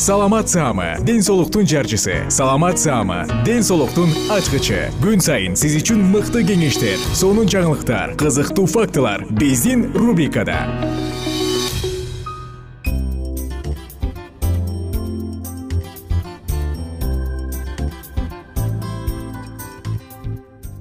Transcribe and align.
саламат 0.00 0.48
саама 0.48 0.96
ден 1.04 1.22
соолуктун 1.22 1.66
жарчысы. 1.66 2.24
Саламат 2.30 2.78
саама 2.78 3.26
ден 3.44 3.62
соолуктун 3.62 4.08
ачкычы. 4.32 4.88
Күн 5.02 5.20
сайын 5.20 5.52
сиз 5.60 5.74
үчүн 5.76 6.00
мыкты 6.14 6.40
кеңештер 6.48 6.96
сонун 7.12 7.44
жаңылыктар 7.44 8.14
кызыктуу 8.16 8.64
фактылар 8.64 9.26
биздин 9.28 9.92
рубрикада. 9.92 10.64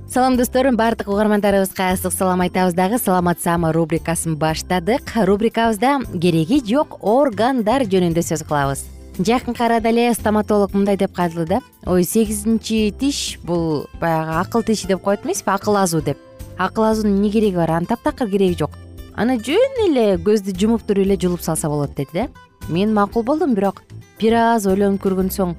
Салам 0.08 0.38
достор 0.38 0.72
баардык 0.72 1.10
угармандарыбызга 1.10 1.92
ысык 1.94 2.16
салам 2.16 2.40
айтабыз 2.48 2.74
дагы. 2.74 3.02
Саламат 3.04 3.44
саама 3.44 3.74
рубрикасын 3.74 4.38
баштадык. 4.40 5.12
Рубрикабызда 5.28 6.00
кереги 6.16 6.64
жок 6.64 7.04
органдар 7.04 7.84
жөнүндө 7.84 8.24
сөз 8.24 8.48
кылабыз 8.48 8.88
жакынкы 9.20 9.64
арада 9.64 9.90
эле 9.90 10.14
стоматолог 10.14 10.74
мындай 10.74 10.98
деп 10.98 11.14
калды 11.16 11.46
да. 11.46 11.60
Ой 11.86 12.04
сегизинчи 12.04 12.94
тиш 12.98 13.40
бул 13.44 13.88
баягы 14.00 14.40
акыл 14.40 14.64
тиши 14.64 14.88
деп 14.88 15.02
коет 15.02 15.26
эмеспи 15.26 15.52
акыл 15.52 15.78
азуу 15.78 16.02
деп. 16.02 16.18
Акыл 16.58 16.84
азуунун 16.86 17.18
эмне 17.18 17.30
кереги 17.30 17.56
бар? 17.56 17.72
Анын 17.72 17.86
таптакыр 17.86 18.30
кереги 18.30 18.58
жок. 18.58 18.72
Аны 19.16 19.40
жөн 19.40 19.84
эле 19.88 20.16
көздү 20.18 20.56
жумуп 20.58 20.84
туруп 20.88 21.06
эле 21.06 21.18
жулуп 21.20 21.42
салса 21.42 21.68
болот 21.68 21.96
деди 21.96 22.10
да. 22.14 22.28
Мен 22.70 22.94
макул 22.94 23.24
болдум 23.24 23.56
бирок 23.56 23.84
бир 24.20 24.34
аз 24.34 24.66
ойлонуп 24.66 25.04
көргөн 25.04 25.32
соң 25.32 25.56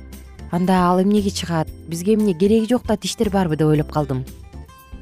анда 0.50 0.86
ал 0.88 1.02
эмнеге 1.02 1.30
чыгат? 1.30 1.68
Бизге 1.88 2.14
эмне 2.14 2.34
кереги 2.34 2.68
жок 2.70 2.86
да 2.86 2.96
тиштер 2.96 3.30
барбы? 3.30 3.56
деп 3.56 3.68
ойлоп 3.68 3.92
калдым. 3.92 4.24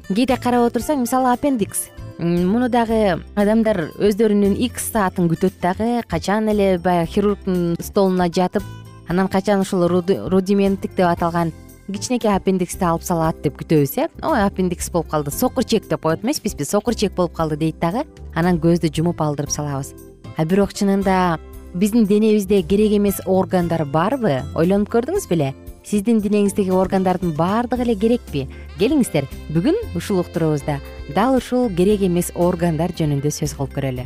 Кээде 0.09 0.37
карап 0.37 0.71
отурсаң 0.71 1.05
мисалы 1.05 1.31
аппендикс 1.31 1.89
муну 2.19 2.67
дагы 2.67 3.21
адамдар 3.39 3.93
өздөрүнүн 3.95 4.57
икс 4.65 4.89
саатын 4.91 5.29
күтөт 5.31 5.55
дагы 5.63 6.01
качан 6.11 6.49
эле 6.51 6.77
баягы 6.77 7.13
хирургдун 7.13 7.77
столуна 7.79 8.27
жатып 8.27 8.63
анан 9.07 9.29
качан 9.31 9.63
ушул 9.63 9.87
рудименттик 9.87 10.97
деп 10.97 11.07
аталган 11.07 11.53
кичинекей 11.87 12.35
аппендиксти 12.35 12.83
алып 12.83 13.05
салат 13.07 13.39
деп 13.41 13.55
күтөбүз 13.61 13.95
э? 14.03 14.09
Ой 14.21 14.43
аппендикс 14.43 14.91
болуп 14.91 15.07
калды. 15.09 15.31
Сокур 15.31 15.63
чек 15.63 15.87
деп 15.87 16.01
коет 16.01 16.23
эмеспизби 16.23 16.65
сокур 16.65 16.93
чек 16.93 17.15
болуп 17.15 17.33
калды 17.33 17.55
дейт 17.55 17.79
дагы 17.79 18.03
анан 18.35 18.59
көздү 18.59 18.91
жумуп 18.93 19.21
алдырып 19.21 19.49
салабыз. 19.49 19.95
А 20.37 20.45
бирок 20.45 20.73
чынында 20.73 21.39
биздин 21.73 22.05
денебизде 22.05 22.61
керек 22.61 22.99
эмес 22.99 23.21
органдар 23.25 23.85
барбы? 23.85 24.41
Ойлонуп 24.55 24.91
көрдүңүз 24.91 25.29
беле 25.29 25.53
сиздин 25.89 26.19
денеңиздеги 26.21 26.73
органдардын 26.75 27.31
баардыгы 27.37 27.85
эле 27.87 27.95
керекпи? 27.97 28.45
Келиңиздер 28.77 29.25
бүгүн 29.55 29.77
ушул 29.97 30.21
уктуруубузда 30.21 30.77
дал 31.15 31.37
ушул 31.39 31.69
керек 31.73 32.03
эмес 32.05 32.29
органдар 32.35 32.93
жөнүндө 32.93 33.31
сөз 33.33 33.55
кылып 33.57 33.73
көрөлү. 33.77 34.05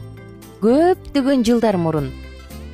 Көптөгөн 0.64 1.44
жылдар 1.44 1.78
мурун 1.78 2.12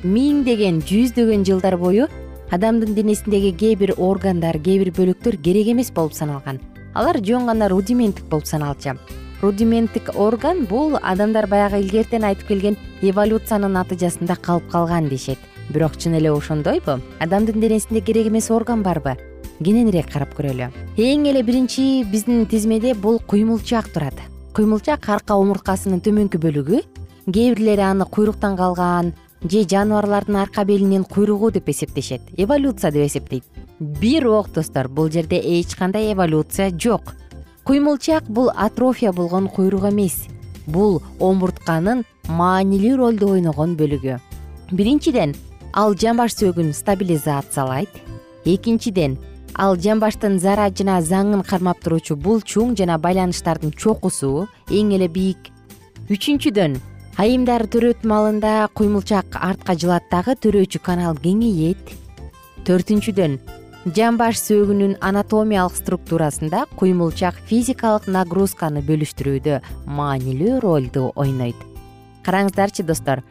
миңдеген 0.04 0.82
жүздөгөн 0.86 1.46
жылдар 1.48 1.76
бою 1.80 2.06
адамдын 2.54 2.94
денесиндеги 2.94 3.50
кээ 3.62 3.78
бир 3.82 3.94
органдар 3.98 4.58
кээ 4.62 4.84
бир 4.84 4.92
бөлүктөр 5.00 5.40
керек 5.42 5.74
эмес 5.74 5.90
болуп 5.90 6.14
саналган. 6.14 6.62
Алар 6.94 7.18
жөн 7.18 7.50
гана 7.50 7.68
рудименттик 7.68 8.30
болуп 8.30 8.46
саналчу 8.46 8.94
рудименттик 9.42 10.10
орган 10.14 10.66
бул 10.68 10.98
адамдар 11.02 11.46
баягы 11.48 11.80
илгертен 11.80 12.24
айтып 12.28 12.48
келген 12.52 12.76
эволюциянын 13.02 13.72
натыйжасында 13.72 14.36
калып 14.36 14.68
калган 14.72 15.08
дешет 15.08 15.38
бирок 15.70 15.96
чын 15.96 16.14
эле 16.18 16.32
ошондойбу. 16.32 17.00
Адамдын 17.20 17.60
денесинде 17.60 18.00
керек 18.00 18.28
эмес 18.28 18.50
орган 18.50 18.82
барбы? 18.82 19.16
Кененирээк 19.64 20.12
карап 20.12 20.34
көрөлү. 20.34 20.70
Эң 20.96 21.26
эле 21.30 21.42
биринчи 21.42 22.04
биздин 22.04 22.46
тизмеде 22.46 22.94
бул 22.94 23.18
куймулчак 23.20 23.88
турат. 23.92 24.14
Куймулчак 24.56 25.08
арка 25.08 25.36
омурткасынын 25.36 26.00
төмөнкү 26.00 26.40
бөлүгү 26.40 26.80
кээ 27.30 27.54
бирлери 27.54 27.84
аны 27.84 28.04
куйруктан 28.04 28.56
калган 28.56 29.12
же 29.44 29.62
жаныбарлардын 29.68 30.36
арка 30.36 30.64
белинин 30.64 31.04
куйругу 31.04 31.50
деп 31.50 31.68
эсептешет. 31.68 32.22
Эволюция 32.36 32.90
деп 32.90 33.06
эсептейт. 33.06 33.44
Бирок 33.78 34.50
достор 34.52 34.88
бул 34.88 35.10
жерде 35.10 35.38
эч 35.38 35.76
кандай 35.76 36.12
эволюция 36.12 36.70
жок. 36.70 37.14
Куймулчак 37.64 38.24
бул 38.24 38.50
атрофия 38.56 39.12
болгон 39.12 39.48
куйрук 39.48 39.84
эмес. 39.92 40.26
Бул 40.66 41.02
омуртканын 41.18 42.04
маанилүү 42.28 42.96
ролду 42.96 43.30
ойногон 43.32 43.76
бөлүгү. 43.76 44.18
Биринчиден 44.70 45.34
ал 45.72 45.94
жамбаш 45.94 46.34
сөөгүн 46.38 46.72
стабилизациялайт. 46.74 47.90
Экинчиден 48.44 49.18
ал 49.54 49.76
жамбаштын 49.76 50.38
зара 50.38 50.70
жана 50.70 51.00
заңын 51.02 51.44
кармап 51.46 51.80
туруучу 51.84 52.16
бул 52.16 52.40
чуң 52.40 52.76
жана 52.78 52.98
байланыштардын 52.98 53.72
чокусу 53.76 54.48
эң 54.70 54.94
эле 54.96 55.08
бийик. 55.08 55.50
Үчүнчүдөн 56.10 56.78
айымдар 57.20 57.66
төрөт 57.70 58.04
маалында 58.04 58.68
куймулчак 58.74 59.36
артка 59.38 59.76
жылат 59.76 60.10
дагы 60.10 60.36
төрөөчү 60.42 60.82
канал 60.82 61.18
кеңейет. 61.22 61.96
Төртүнчүдөн 62.66 63.38
жамбаш 63.96 64.42
сөөгүнүн 64.42 64.98
анатомиялык 65.00 65.78
структурасында 65.78 66.66
куймулчак 66.76 67.38
физикалык 67.48 68.10
нагрузканы 68.12 68.84
бөлүштүрүүдө 68.84 69.60
маанилүү 69.86 70.60
ролду 70.64 71.10
ойнойт 71.16 71.69
караңыздарчы 72.24 72.84
достор. 72.86 73.22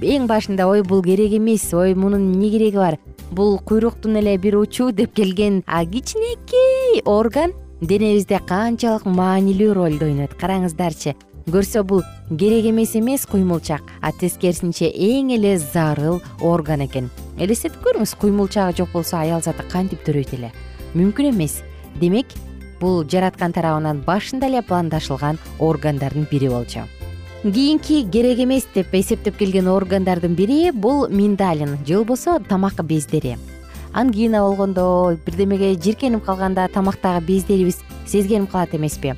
Эң 0.00 0.28
башында 0.30 0.66
ой 0.68 0.82
бул 0.82 1.02
керек 1.02 1.34
эмес 1.36 1.66
ой 1.74 1.94
мунун 1.94 2.32
эмне 2.32 2.50
кереги 2.50 2.76
бар? 2.76 2.98
Бул 3.30 3.58
куйруктун 3.58 4.16
эле 4.20 4.36
бир 4.38 4.56
учу 4.58 4.90
деп 4.92 5.14
келген 5.14 5.62
а 5.66 5.84
кичинекей 5.84 7.02
орган 7.04 7.52
денебизде 7.80 8.38
канчалык 8.46 9.06
маанилүү 9.06 9.74
ролду 9.74 10.06
ойнойт. 10.06 10.36
Караңыздарчы 10.40 11.14
көрсө 11.50 11.82
бул 11.84 12.02
керек 12.30 12.70
эмес 12.70 12.94
эмес 12.96 13.26
куймулчак 13.26 13.82
а 14.00 14.12
тескерисинче 14.12 14.88
эң 14.88 15.34
эле 15.36 15.58
зарыл 15.58 16.22
орган 16.40 16.86
экен. 16.86 17.10
Элестетип 17.38 17.82
көрүңүз 17.84 18.16
куймулчагы 18.20 18.78
жок 18.78 18.92
болсо 18.94 19.18
аял 19.20 19.42
заты 19.42 19.66
кантип 19.68 20.04
төрөйт 20.06 20.34
эле? 20.38 20.52
Мүмкүн 20.94 21.32
эмес. 21.34 21.62
Демек 22.00 22.32
бул 22.80 23.04
жараткан 23.04 23.52
тарабынан 23.52 24.02
башында 24.06 24.50
эле 24.50 24.62
пландашылган 24.62 25.40
органдардын 25.58 26.28
бири 26.30 26.50
болчу 26.52 26.84
кийинки 27.52 28.08
керек 28.10 28.38
эмес 28.38 28.64
деп 28.74 28.94
эсептеп 28.94 29.36
келген 29.36 29.66
органдардын 29.68 30.32
бири 30.34 30.70
бул 30.72 31.08
миндалин 31.08 31.76
же 31.86 31.98
болбосо 31.98 32.38
тамак 32.48 32.82
бездери. 32.82 33.36
Ангина 33.92 34.40
болгондо 34.40 35.18
бирдемеге 35.26 35.74
жиркенип 35.74 36.24
калганда 36.24 36.68
тамактагы 36.72 37.26
бездерибиз 37.26 37.80
сезгенип 38.06 38.50
калат 38.50 38.74
эмеспи. 38.74 39.12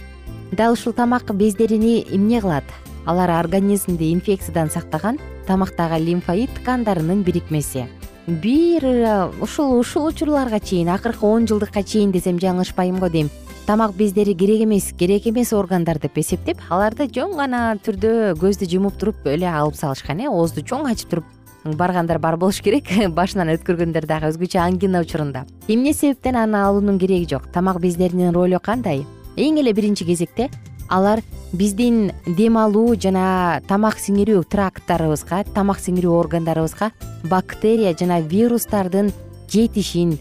Дал 0.51 0.73
ушул 0.73 0.93
тамак 0.93 1.33
бездерини 1.37 2.05
эмне 2.11 2.41
кылат? 2.41 2.65
Алар 3.05 3.31
организмди 3.31 4.13
инфекциядан 4.13 4.71
сактаган 4.71 5.21
тамактагы 5.47 6.03
лимфоид 6.03 6.51
ткандарынын 6.51 7.23
бирикмеси. 7.23 7.87
Бир 8.27 9.31
ушул 9.41 9.79
ушул 9.79 10.05
учурларга 10.05 10.59
чейин 10.59 10.89
акыркы 10.89 11.27
он 11.27 11.47
жылдыкка 11.47 11.85
чейин 11.85 12.11
десем 12.11 12.39
жаңылышпайм 12.39 12.99
го 12.99 13.09
дейм 13.09 13.31
тамак 13.67 13.97
бездери 13.97 14.35
керек 14.35 14.63
эмес 14.63 14.93
керек 14.97 15.27
эмес 15.27 15.53
органдар 15.53 15.99
деп 15.99 16.19
эсептеп 16.19 16.61
аларды 16.71 17.09
жөн 17.11 17.33
гана 17.37 17.63
түрдө 17.83 18.37
көздү 18.39 18.69
жумуп 18.71 18.95
туруп 19.01 19.27
эле 19.27 19.49
алып 19.51 19.75
салышкан 19.75 20.21
э 20.23 20.29
оозду 20.29 20.63
чоң 20.63 20.87
ачып 20.91 21.11
туруп 21.11 21.25
баргандар 21.65 22.19
бар 22.19 22.37
болуш 22.37 22.61
керек. 22.63 22.87
Башынан 23.19 23.51
өткөргөндөр 23.57 24.07
дагы 24.07 24.31
өзгөчө 24.31 24.61
ангина 24.63 25.01
учурунда. 25.03 25.47
Эмне 25.67 25.93
себептен 25.93 26.37
аны 26.37 26.63
алуунун 26.63 26.99
кереги 26.99 27.27
жок? 27.35 27.51
Тамак 27.53 27.81
бездеринин 27.81 28.33
ролу 28.33 28.61
кандай? 28.63 29.03
Эң 29.37 29.59
эле 29.59 29.73
биринчи 29.73 30.07
кезекте 30.07 30.49
алар 30.89 31.23
биздин 31.53 32.13
дем 32.27 32.57
алуу 32.57 32.95
жана 32.95 33.61
тамак 33.67 33.99
сиңирүү 33.99 34.45
тракттарыбызга 34.51 35.43
тамак 35.55 35.81
сиңирүү 35.83 36.15
органдарыбызга 36.21 36.93
бактерия 37.25 37.95
жана 37.99 38.21
вирустардын 38.21 39.11
жетишин 39.51 40.19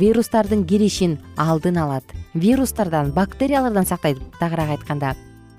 вирустардын 0.00 0.64
киришин 0.64 1.18
алдын 1.36 1.78
алат 1.84 2.16
вирустардан 2.40 3.12
бактериялардан 3.12 3.86
сактайт 3.86 4.18
тагыраак 4.40 4.78
айтканда. 4.78 5.14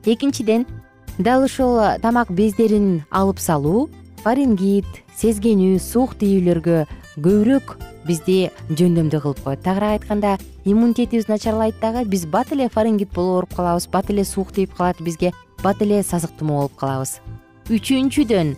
Экинчиден 0.05 0.65
дал 1.17 1.43
ушул 1.43 1.79
тамак 2.01 2.31
бездерин 2.31 3.03
алып 3.11 3.39
салуу 3.39 3.89
фарингит 4.23 4.85
сезгенүү 5.17 5.79
суук 5.79 6.15
тийүүлөргө 6.21 6.85
көбүрөөк 7.17 7.75
бизди 8.07 8.51
жөндөмдүү 8.69 9.21
кылып 9.23 9.41
коет. 9.43 9.63
Тагыраак 9.65 10.01
айтканда 10.01 10.37
иммунитетибиз 10.65 11.27
начарлайт 11.27 11.79
дагы 11.81 12.05
биз 12.05 12.25
бат 12.25 12.51
эле 12.51 12.69
фарингит 12.69 13.11
болуп 13.13 13.35
ооруп 13.35 13.55
калабыз 13.55 13.87
бат 13.91 14.09
эле 14.09 14.23
суук 14.25 14.53
тийип 14.53 14.75
калат 14.77 15.01
бизге 15.01 15.33
бат 15.63 15.81
эле 15.81 16.03
сасык 16.03 16.31
тумоо 16.37 16.67
болуп 16.67 16.75
калабыз. 16.77 17.19
Үчүнчүдөн 17.69 18.55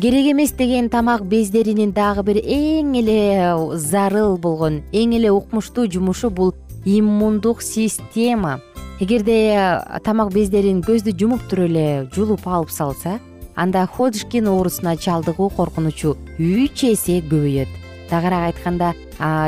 керек 0.00 0.32
эмес 0.32 0.52
деген 0.52 0.88
тамак 0.88 1.26
бездеринин 1.28 1.92
дагы 1.92 2.22
бир 2.24 2.40
эң 2.40 2.96
эле 2.98 3.76
зарыл 3.76 4.38
болгон 4.38 4.80
эң 4.92 5.14
эле 5.18 5.30
укмуштуу 5.30 5.86
жумушу 5.86 6.30
бул 6.30 6.54
иммундук 6.84 7.62
система. 7.62 8.60
Эгерде 9.00 9.80
тамак 10.04 10.32
бездерин 10.32 10.82
көздү 10.82 11.14
жумуп 11.18 11.42
туруп 11.50 11.70
эле 11.70 12.08
жулуп 12.14 12.46
алып 12.46 12.70
салса 12.70 13.18
анда 13.56 13.86
ходжкин 13.86 14.46
оорусуна 14.48 14.96
чалдыгуу 14.96 15.50
коркунучу 15.50 16.16
үч 16.38 16.84
эсе 16.92 17.20
көбөйөт. 17.20 17.68
Тагыраак 18.10 18.54
айтканда 18.54 18.94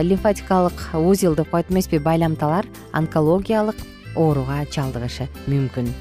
лимфатикалык 0.03 0.95
узел 0.95 1.35
деп 1.35 1.51
коет 1.51 1.71
эмеспи 1.71 1.99
байламталар 1.99 2.67
онкологиялык 2.93 3.77
ооруга 4.17 4.65
чалдыгышы 4.71 5.29
мүмкүн. 5.47 5.93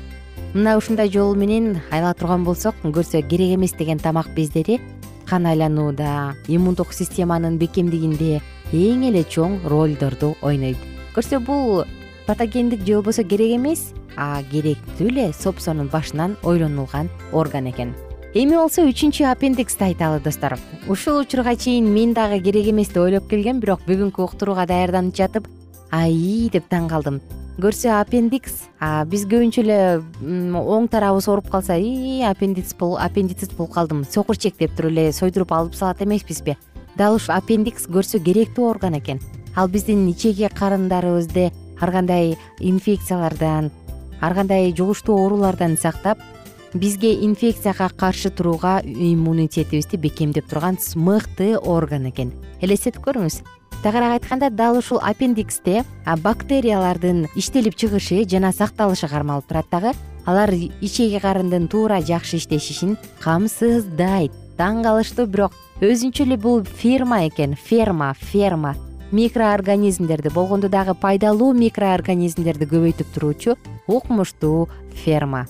Мына 0.53 0.77
ушундай 0.77 1.09
жол 1.09 1.35
менен 1.35 1.81
ала 1.91 2.13
турган 2.13 2.43
болсок 2.43 2.75
көрсө 2.83 3.27
керек 3.27 3.55
эмес 3.55 3.73
деген 3.73 3.97
тамак 3.97 4.33
бездери 4.35 4.79
кан 5.25 5.45
айланууда 5.45 6.35
иммундук 6.47 6.93
системанын 6.93 7.57
бекемдигинде 7.57 8.41
эң 8.71 9.07
эле 9.09 9.23
чоң 9.23 9.61
ролдорду 9.65 10.35
ойнойт 10.41 10.92
көрсө 11.13 11.39
бул 11.45 11.83
патогендик 12.25 12.85
же 12.85 12.95
болбосо 12.95 13.23
керек 13.23 13.57
эмес 13.57 13.93
а 14.17 14.41
керектүү 14.51 15.09
эле 15.11 15.33
сопсонун 15.33 15.89
башынан 15.93 16.37
ойлонулган 16.43 17.09
орган 17.31 17.69
экен. 17.69 17.93
Эми 18.33 18.55
болсо 18.57 18.81
үчүнчү 18.81 19.27
аппендиксти 19.29 19.83
айталы 19.91 20.19
достор. 20.19 20.57
Ушул 20.89 21.19
учурга 21.21 21.55
чейин 21.55 21.85
мен 21.93 22.13
дагы 22.13 22.39
керек 22.41 22.67
эмес 22.71 22.89
деп 22.89 23.03
ойлоп 23.03 23.29
келгем 23.29 23.59
бирок 23.59 23.85
бүгүнкү 23.85 24.23
уктурууга 24.23 24.65
даярданып 24.65 25.13
жатып 25.13 25.47
аии 25.91 26.49
деп 26.49 26.65
таң 26.69 26.89
калдым. 26.89 27.21
Көрсө 27.61 27.93
аппендикс 27.99 28.63
биз 29.05 29.27
көбүнчө 29.29 29.61
эле 29.61 29.77
оң 30.57 30.89
тарабыбыз 30.89 31.29
ооруп 31.29 31.51
калса 31.53 31.77
ии 31.77 32.23
аппендицит 32.25 33.53
болуп 33.53 33.73
калдым 33.75 34.01
сокурчек 34.03 34.57
деп 34.57 34.73
туруп 34.73 34.91
эле 34.91 35.11
сойдуруп 35.13 35.53
алып 35.53 35.77
салат 35.77 36.01
эмеспизби. 36.01 36.57
Дал 36.97 37.21
ушул 37.21 37.35
аппендикс 37.37 37.85
көрсө 37.85 38.17
керектүү 38.25 38.65
орган 38.65 38.97
экен 38.97 39.21
ал 39.55 39.67
биздин 39.67 40.07
ичеги 40.09 40.49
карындарыбызды 40.53 41.51
ар 41.79 41.91
кандай 41.91 42.37
инфекциялардан 42.59 43.71
ар 44.21 44.33
кандай 44.33 44.73
жугуштуу 44.75 45.17
оорулардан 45.17 45.77
сактап 45.77 46.19
бизге 46.73 47.13
инфекцияга 47.25 47.89
каршы 47.89 48.29
турууга 48.29 48.81
иммунитетибизди 48.83 49.97
бекемдеп 49.97 50.47
турган 50.49 50.77
мыкты 50.95 51.57
орган 51.57 52.09
экен. 52.09 52.31
Элестетип 52.61 53.03
көрүңүз. 53.03 53.43
Тагыраак 53.83 54.23
айтканда 54.23 54.49
дал 54.49 54.77
ушул 54.77 54.99
аппендиксте 55.01 55.83
бактериялардын 56.05 57.27
иштелип 57.35 57.75
чыгышы 57.75 58.23
жана 58.29 58.51
сакталышы 58.51 59.07
кармалып 59.07 59.47
турат 59.47 59.69
дагы. 59.71 59.91
Алар 60.25 60.49
ичеги 60.53 61.19
карындын 61.19 61.67
туура 61.67 61.99
жакшы 62.01 62.37
иштешишин 62.37 62.97
камсыздайт 63.19 64.31
таң 64.57 64.83
калыштуу 64.83 65.27
бирок 65.27 65.53
өзүнчө 65.81 66.23
эле 66.23 66.37
бул 66.37 66.63
ферма 66.63 67.27
экен. 67.27 67.55
Ферма 67.55 68.13
ферма 68.13 68.75
микроорганизмдерди 69.13 70.29
болгондо 70.33 70.69
дагы 70.73 70.95
пайдалуу 70.97 71.53
микроорганизмдерди 71.53 72.65
көбөйтүп 72.65 73.11
туруучу 73.13 73.53
укмуштуу 73.85 74.69
ферма. 75.03 75.45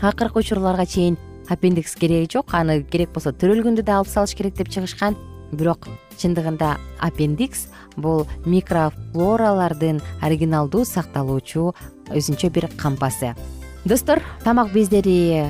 Акыркы 0.00 0.40
учурларга 0.40 0.86
чейин 0.86 1.18
аппендикс 1.48 1.94
кереги 2.00 2.32
жок 2.32 2.54
аны 2.56 2.80
керек 2.82 3.12
болсо 3.12 3.34
төрөлгөндө 3.36 3.84
да 3.84 3.98
алып 3.98 4.08
салыш 4.08 4.32
керек 4.34 4.56
деп 4.56 4.72
чыгышкан. 4.72 5.18
Бирок 5.52 5.84
чындыгында 6.16 6.78
аппендикс 6.98 7.68
бул 7.96 8.24
микрофлоралардын 8.46 10.00
оригиналдуу 10.24 10.86
сакталуучу 10.88 11.74
өзүнчө 12.08 12.50
бир 12.56 12.70
кампасы. 12.80 13.34
Достор 13.84 14.24
тамак 14.44 14.72
бездери 14.72 15.44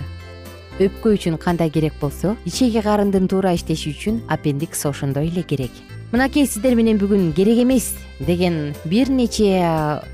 өпкө 0.82 1.14
үчүн 1.14 1.38
кандай 1.38 1.70
керек 1.70 1.94
болсо 2.00 2.34
ичеги 2.44 2.82
карындын 2.82 3.30
туура 3.30 3.54
иштеши 3.54 3.94
үчүн 3.94 4.24
аппендикс 4.26 4.88
ошондой 4.90 5.30
эле 5.30 5.46
керек 5.46 5.70
мынакей 6.14 6.44
сиздер 6.46 6.76
менен 6.78 6.94
бүгүн 6.94 7.32
керек 7.34 7.58
эмес 7.64 7.88
деген 8.22 8.72
бир 8.86 9.08
нече 9.10 9.48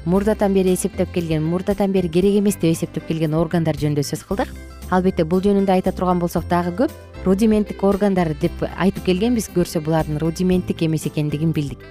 мурдатан 0.09 0.55
бери 0.57 0.73
эсептеп 0.73 1.11
келген 1.13 1.45
мурдатан 1.45 1.93
бери 1.93 2.09
керек 2.09 2.39
эмес 2.39 2.57
деп 2.57 2.73
эсептеп 2.73 3.05
келген 3.05 3.35
органдар 3.37 3.77
жөнүндө 3.77 4.01
сөз 4.09 4.23
кылдык. 4.25 4.49
Албетте 4.89 5.27
бул 5.29 5.43
жөнүндө 5.45 5.75
айта 5.75 5.93
турган 5.93 6.23
болсок 6.23 6.47
дагы 6.49 6.73
көп 6.79 7.27
рудименттик 7.27 7.85
органдар 7.85 8.33
деп 8.41 8.65
айтып 8.79 9.05
келгенбиз 9.11 9.51
көрсө 9.53 9.83
булардын 9.85 10.17
рудименттик 10.23 10.87
эмес 10.87 11.05
экендигин 11.11 11.53
билдик. 11.53 11.85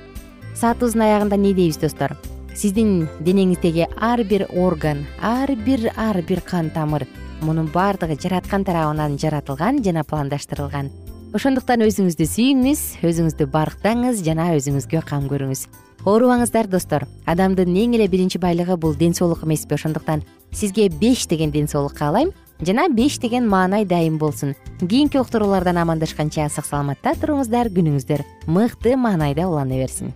Саатыбыздын 0.56 1.06
аягында 1.06 1.38
эмне 1.38 1.54
дейбиз 1.54 1.78
достор? 1.78 2.18
Сиздин 2.56 3.06
денеңиздеги 3.22 3.86
ар 4.02 4.24
бир 4.24 4.48
орган 4.50 5.06
ар 5.22 5.54
бир 5.54 5.92
ар 5.96 6.24
бир 6.26 6.42
кан 6.42 6.74
тамыр 6.74 7.06
мунун 7.42 7.70
баардыгы 7.70 8.18
жараткан 8.18 8.66
тарабынан 8.66 9.20
жаратылган 9.22 9.84
жана 9.84 10.04
пландаштырылган 10.04 10.90
ошондуктан 11.36 11.84
өзүңүздү 11.86 12.26
сүйүңүз 12.26 12.80
өзүңүздү 13.06 13.46
барктаңыз 13.54 14.24
жана 14.26 14.48
өзүңүзгө 14.58 15.04
кам 15.06 15.28
көрүңүз. 15.30 15.68
Оорубаңыздар 16.10 16.70
достор. 16.72 17.06
Адамдын 17.30 17.76
эң 17.78 17.94
эле 17.98 18.08
биринчи 18.10 18.42
байлыгы 18.42 18.78
бул 18.82 18.96
ден 18.98 19.14
соолук 19.14 19.44
эмеспи 19.46 19.78
ошондуктан 19.78 20.24
сизге 20.52 20.88
беш 20.90 21.28
деген 21.28 21.52
ден 21.52 21.68
соолук 21.68 21.94
каалайм 22.00 22.32
жана 22.66 22.88
беш 22.90 23.20
деген 23.20 23.48
маанай 23.48 23.86
дайым 23.86 24.18
болсун. 24.18 24.56
Кийинки 24.80 25.20
уктуруулардан 25.20 25.78
амандашканча 25.78 26.50
сак 26.50 26.66
саламатта 26.66 27.14
туруңуздар 27.14 27.70
күнүңүздөр 27.70 28.26
мыкты 28.48 28.98
маанайда 28.98 29.48
улана 29.52 29.78
берсин 29.78 30.16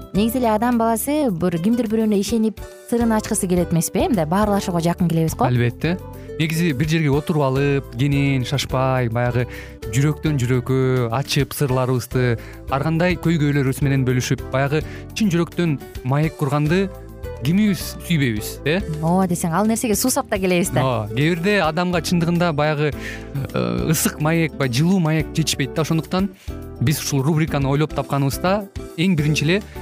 негизи 0.13 0.37
эле 0.39 0.49
адам 0.51 0.77
баласы 0.77 1.29
бир 1.31 1.55
кимдир 1.63 1.87
бирөөнө 1.87 2.17
ишенип 2.19 2.59
сырын 2.89 3.13
ачкысы 3.15 3.47
келет 3.47 3.71
эмеспи 3.71 3.99
э 4.03 4.07
мындай 4.09 4.25
баарлашууга 4.25 4.81
жакын 4.81 5.07
келебиз 5.07 5.35
го. 5.35 5.45
Албетте. 5.45 5.97
Негизи 6.39 6.73
бир 6.73 6.87
жерге 6.87 7.11
отуруп 7.11 7.43
алып 7.43 7.85
кенен 7.97 8.43
шашпай 8.43 9.09
баягы 9.09 9.47
жүрөктөн 9.93 10.39
жүрөккө 10.41 11.09
ачып 11.15 11.53
сырларыбызды 11.53 12.39
ар 12.69 12.83
кандай 12.83 13.15
көйгөйлөрүбүз 13.15 13.81
менен 13.81 14.03
бөлүшүп 14.07 14.43
баягы 14.51 14.83
чын 15.15 15.31
жүрөктөн 15.31 15.79
маек 16.03 16.35
курганды 16.35 16.89
кимибиз 17.43 17.95
сүйбөйбүз 18.05 18.49
э? 18.65 18.79
Ооба 19.01 19.27
десең 19.31 19.53
ал 19.55 19.69
нерсеге 19.69 19.95
суусап 19.95 20.29
да 20.29 20.37
келебиз 20.37 20.69
да. 20.75 20.83
Ооба 20.83 21.15
кээ 21.15 21.35
бирде 21.35 21.55
адамга 21.65 22.01
чындыгында 22.01 22.51
баягы 22.53 22.91
э, 22.91 23.87
ысык 23.89 24.19
маек 24.21 24.53
баягы 24.59 24.81
жылуу 24.81 24.99
маек 24.99 25.31
жетишпейт 25.33 25.73
да. 25.73 25.81
Ошондуктан 25.81 26.29
биз 26.81 27.01
ушул 27.01 27.23
рубриканы 27.23 27.69
ойлоп 27.69 27.95
тапканыбызда 27.97 28.67
эң 28.97 29.15
биринчи 29.17 29.45
эле 29.45 29.61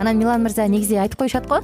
анан 0.00 0.18
милан 0.18 0.42
мырза 0.42 0.66
негизи 0.68 0.96
айтып 0.96 1.18
коюшат 1.18 1.46
го. 1.48 1.60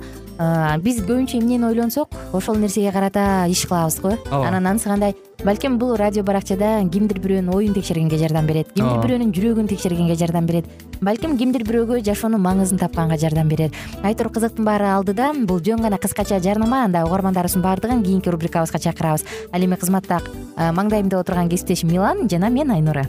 Биз 0.80 1.02
көбүнчө 1.04 1.38
эмнени 1.40 1.66
ойлонсок 1.68 2.08
ошол 2.32 2.56
нерсеге 2.56 2.92
карата 2.92 3.46
иш 3.48 3.66
кылабыз 3.66 4.00
го. 4.00 4.14
Ооба. 4.30 4.46
Анан 4.48 4.66
анысы 4.66 4.88
кандай? 4.88 5.14
Балким 5.44 5.78
бул 5.78 5.96
радио 5.96 6.22
баракчада 6.22 6.80
кимдир 6.92 7.20
бирөөнүн 7.20 7.54
оюн 7.54 7.74
текшергенге 7.74 8.18
жардам 8.18 8.46
берет 8.46 8.72
кимдир 8.74 9.00
бирөөнүн 9.04 9.32
жүрөгүн 9.36 9.68
текшергенге 9.68 10.16
жардам 10.16 10.46
берет. 10.46 10.66
Балким 11.00 11.36
кимдир 11.36 11.64
бирөөгө 11.64 12.02
жашоонун 12.04 12.40
маңызын 12.44 12.80
тапканга 12.80 13.16
жардам 13.20 13.48
берет 13.48 13.72
айтор 14.02 14.28
кызыктын 14.28 14.64
баары 14.64 14.90
алдыда 14.92 15.32
бул 15.48 15.60
жөн 15.60 15.80
гана 15.80 15.96
кыскача 15.96 16.40
жарнама 16.40 16.84
анда 16.84 17.04
угармандарыбыздын 17.04 17.62
баардыгын 17.64 18.04
кийинки 18.04 18.28
рубрикабызга 18.28 18.78
чакырабыз. 18.78 19.24
Ал 19.52 19.64
эми 19.64 19.76
кызматта 19.80 20.20
маңдайымда 20.56 21.20
отурган 21.20 21.48
кесиптешим 21.48 21.88
милан 21.88 22.28
жана 22.28 22.50
мен 22.50 22.70
айнура 22.70 23.08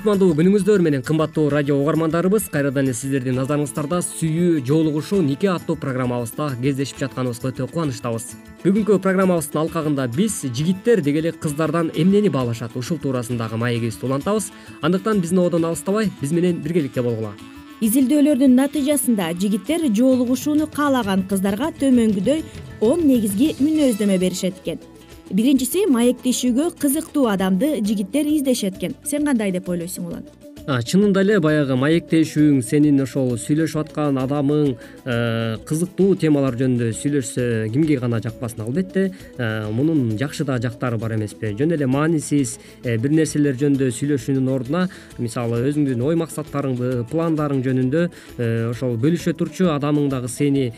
кутмандуу 0.00 0.32
күнүңүздөр 0.32 0.80
менен 0.80 1.02
кымбаттуу 1.04 1.50
радио 1.52 1.74
угармандарыбыз 1.76 2.46
кайрадан 2.48 2.86
эле 2.86 2.94
сиздердин 2.96 3.34
назарыңыздарда 3.36 3.98
сүйүү 4.00 4.62
жоолугушуу 4.64 5.18
нике 5.20 5.50
аттуу 5.52 5.74
программабызда 5.76 6.46
кездешип 6.62 7.02
жатканыбызга 7.02 7.50
өтө 7.50 7.66
кубанычтабыз. 7.68 8.30
Бүгүнкү 8.62 8.96
программабыздын 9.04 9.60
алкагында 9.60 10.06
биз 10.14 10.38
жигиттер 10.46 11.02
деги 11.04 11.20
эле 11.20 11.32
кыздардан 11.32 11.90
эмнени 11.92 12.32
баалашат 12.32 12.78
ушул 12.80 12.96
туурасындагы 12.96 13.58
маегибизди 13.60 14.06
улантабыз 14.08 14.48
андыктан 14.80 15.20
биздин 15.20 15.42
ободон 15.42 15.68
алыстабай 15.68 16.08
биз 16.22 16.32
менен 16.32 16.62
биргеликте 16.64 17.02
болгула. 17.02 17.34
Изилдөөлөрдүн 17.84 18.56
натыйжасында 18.56 19.34
жигиттер 19.36 19.84
жоолугушууну 19.92 20.70
каалаган 20.72 21.26
кыздарга 21.28 21.74
төмөнгүдөй 21.76 22.40
он 22.80 23.04
негизги 23.04 23.52
мүнөздөмө 23.60 24.16
беришет 24.24 24.64
экен 24.64 24.80
биринчиси 25.30 25.86
маектешүүгө 25.90 26.72
кызыктуу 26.82 27.28
адамды 27.30 27.78
жигиттер 27.86 28.26
издешет 28.26 28.78
экен. 28.80 28.96
Сен 29.06 29.26
кандай 29.28 29.52
деп 29.54 29.68
ойлойсуң 29.70 30.10
улан? 30.10 30.30
Чынында 30.60 31.22
эле 31.24 31.38
баягы 31.42 31.74
маектешүүң 31.80 32.60
сенин 32.62 33.00
ошол 33.02 33.32
сүйлөшүп 33.40 33.80
аткан 33.80 34.18
адамың 34.20 34.74
э, 35.08 35.56
кызыктуу 35.66 36.12
темалар 36.20 36.54
жөнүндө 36.60 36.90
сүйлөшсө 36.98 37.46
кимге 37.72 37.96
гана 38.02 38.20
жакпасын 38.22 38.62
албетте. 38.66 39.06
Э, 39.38 39.70
мунун 39.72 40.18
жакшы 40.20 40.44
да 40.44 40.60
жактары 40.62 40.98
бар 41.00 41.16
эмеспи. 41.16 41.54
Жөн 41.58 41.74
эле 41.74 41.88
маанисиз 41.90 42.58
э, 42.84 42.98
бир 42.98 43.16
нерселер 43.16 43.58
жөнүндө 43.58 43.90
сүйлөшүүнүн 43.98 44.52
ордуна 44.52 44.86
мисалы 45.18 45.64
өзүңдүн 45.70 46.06
ой 46.06 46.20
максаттарыңды 46.20 47.06
пландарың 47.10 47.64
жөнүндө 47.66 48.06
ошол 48.70 48.98
бөлүшө 49.00 49.34
турчу 49.34 49.72
адамың 49.72 50.10
дагы 50.12 50.28
сени 50.30 50.70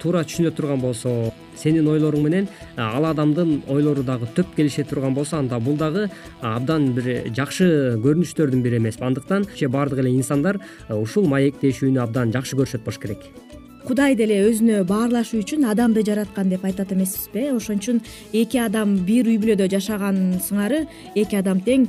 туура 0.00 0.22
түшүнө 0.24 0.54
турган 0.56 0.80
болсо 0.80 1.32
сенин 1.56 1.88
ойлоруң 1.88 2.26
менен 2.26 2.48
ал 2.76 3.06
адамдын 3.10 3.62
ойлору 3.68 4.02
дагы 4.02 4.28
төп 4.36 4.54
келише 4.56 4.84
турган 4.84 5.14
болсо 5.14 5.38
анда 5.38 5.60
бул 5.60 5.76
дагы 5.76 6.08
абдан 6.40 6.92
бир 6.96 7.28
жакшы 7.36 7.98
көрүнүштөрдүн 8.02 8.62
бири 8.62 8.80
эмеспи 8.82 9.04
андыктан 9.08 9.46
баардык 9.72 10.04
эле 10.04 10.14
инсандар 10.16 10.60
ушул 10.88 11.28
маектешүүнү 11.28 12.02
абдан 12.02 12.32
жакшы 12.32 12.56
көрүшөт 12.56 12.84
болуш 12.84 12.98
керек 12.98 13.51
кудай 13.86 14.14
деле 14.16 14.38
өзүнө 14.46 14.82
баарлашуу 14.86 15.40
үчүн 15.42 15.64
адамды 15.70 16.04
жараткан 16.06 16.50
деп 16.52 16.64
айтат 16.64 16.92
эмеспизби 16.94 17.48
э? 17.48 17.52
Ошон 17.56 17.80
үчүн 17.80 18.00
эки 18.32 18.60
адам 18.62 18.94
бир 19.06 19.26
үй 19.26 19.38
бүлөдө 19.42 19.66
жашаган 19.72 20.38
сыңары 20.42 20.84
эки 21.18 21.38
адам 21.38 21.60
тең 21.66 21.88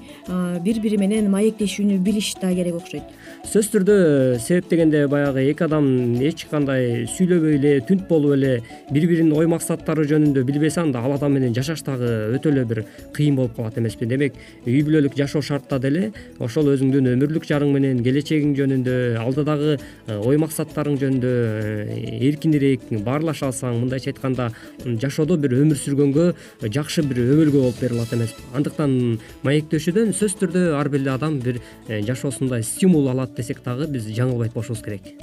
бири 0.66 0.82
бири 0.82 0.98
менен 0.98 1.30
маектешүүнү 1.34 2.00
билиш 2.04 2.34
да 2.42 2.50
керек 2.56 2.80
окшойт. 2.80 3.06
Сөзсүз 3.44 3.70
түрдө 3.76 3.96
себеп 4.42 4.70
дегенде 4.72 5.06
баягы 5.12 5.44
эки 5.52 5.66
адам 5.66 5.88
эч 6.24 6.46
кандай 6.50 7.06
сүйлөбөй 7.14 7.60
эле 7.60 7.74
түнт 7.86 8.08
болуп 8.10 8.38
эле 8.38 8.54
бири 8.92 9.10
биринин 9.12 9.36
ой 9.38 9.50
максаттары 9.52 10.08
жөнүндө 10.10 10.46
билбесе 10.48 10.82
анда 10.82 11.04
ал 11.04 11.14
адам 11.18 11.38
менен 11.38 11.54
жашаш 11.54 11.84
дагы 11.86 12.10
өтө 12.38 12.54
эле 12.54 12.66
бир 12.66 12.84
кыйын 13.14 13.38
болуп 13.38 13.56
калат 13.58 13.78
эмеспи. 13.78 14.08
Демек 14.10 14.34
үй 14.66 14.82
бүлөлүк 14.82 15.18
жашоо 15.20 15.44
шартта 15.46 15.80
деле 15.84 16.12
ошол 16.40 16.72
өзүңдүн 16.74 17.14
өмүрлүк 17.14 17.46
жарың 17.50 17.74
менен 17.76 18.02
келечегиң 18.06 18.56
жөнүндө 18.58 18.98
алдыдагы 19.22 19.76
э, 19.78 20.18
ой 20.18 20.40
максаттарың 20.42 20.98
жөнүндө 21.02 21.34
э, 21.34 21.83
эркинирээк 21.84 22.88
баарлаша 23.06 23.50
алсаң 23.50 23.82
мындайча 23.82 24.12
айтканда 24.14 24.50
жашоодо 24.86 25.38
бир 25.38 25.56
өмүр 25.60 25.80
сүргөнгө 25.80 26.30
жакшы 26.74 27.04
бир 27.08 27.24
өмөлгө 27.26 27.60
болуп 27.60 27.82
бере 27.82 27.98
алат 27.98 28.16
эмеспи 28.16 28.48
андыктан 28.56 28.96
маектешүүдөн 29.44 30.16
сөзсүз 30.16 30.40
түрдө 30.42 30.66
ар 30.80 30.90
бир 30.90 31.04
эле 31.04 31.14
адам 31.14 31.40
бир 31.44 31.62
э, 31.88 32.02
жашоосунда 32.08 32.62
стимул 32.64 33.10
алат 33.12 33.36
десек 33.38 33.64
дагы 33.66 33.88
биз 33.92 34.10
жаңылбайт 34.10 34.54
болушубуз 34.54 34.84
керек. 34.84 35.14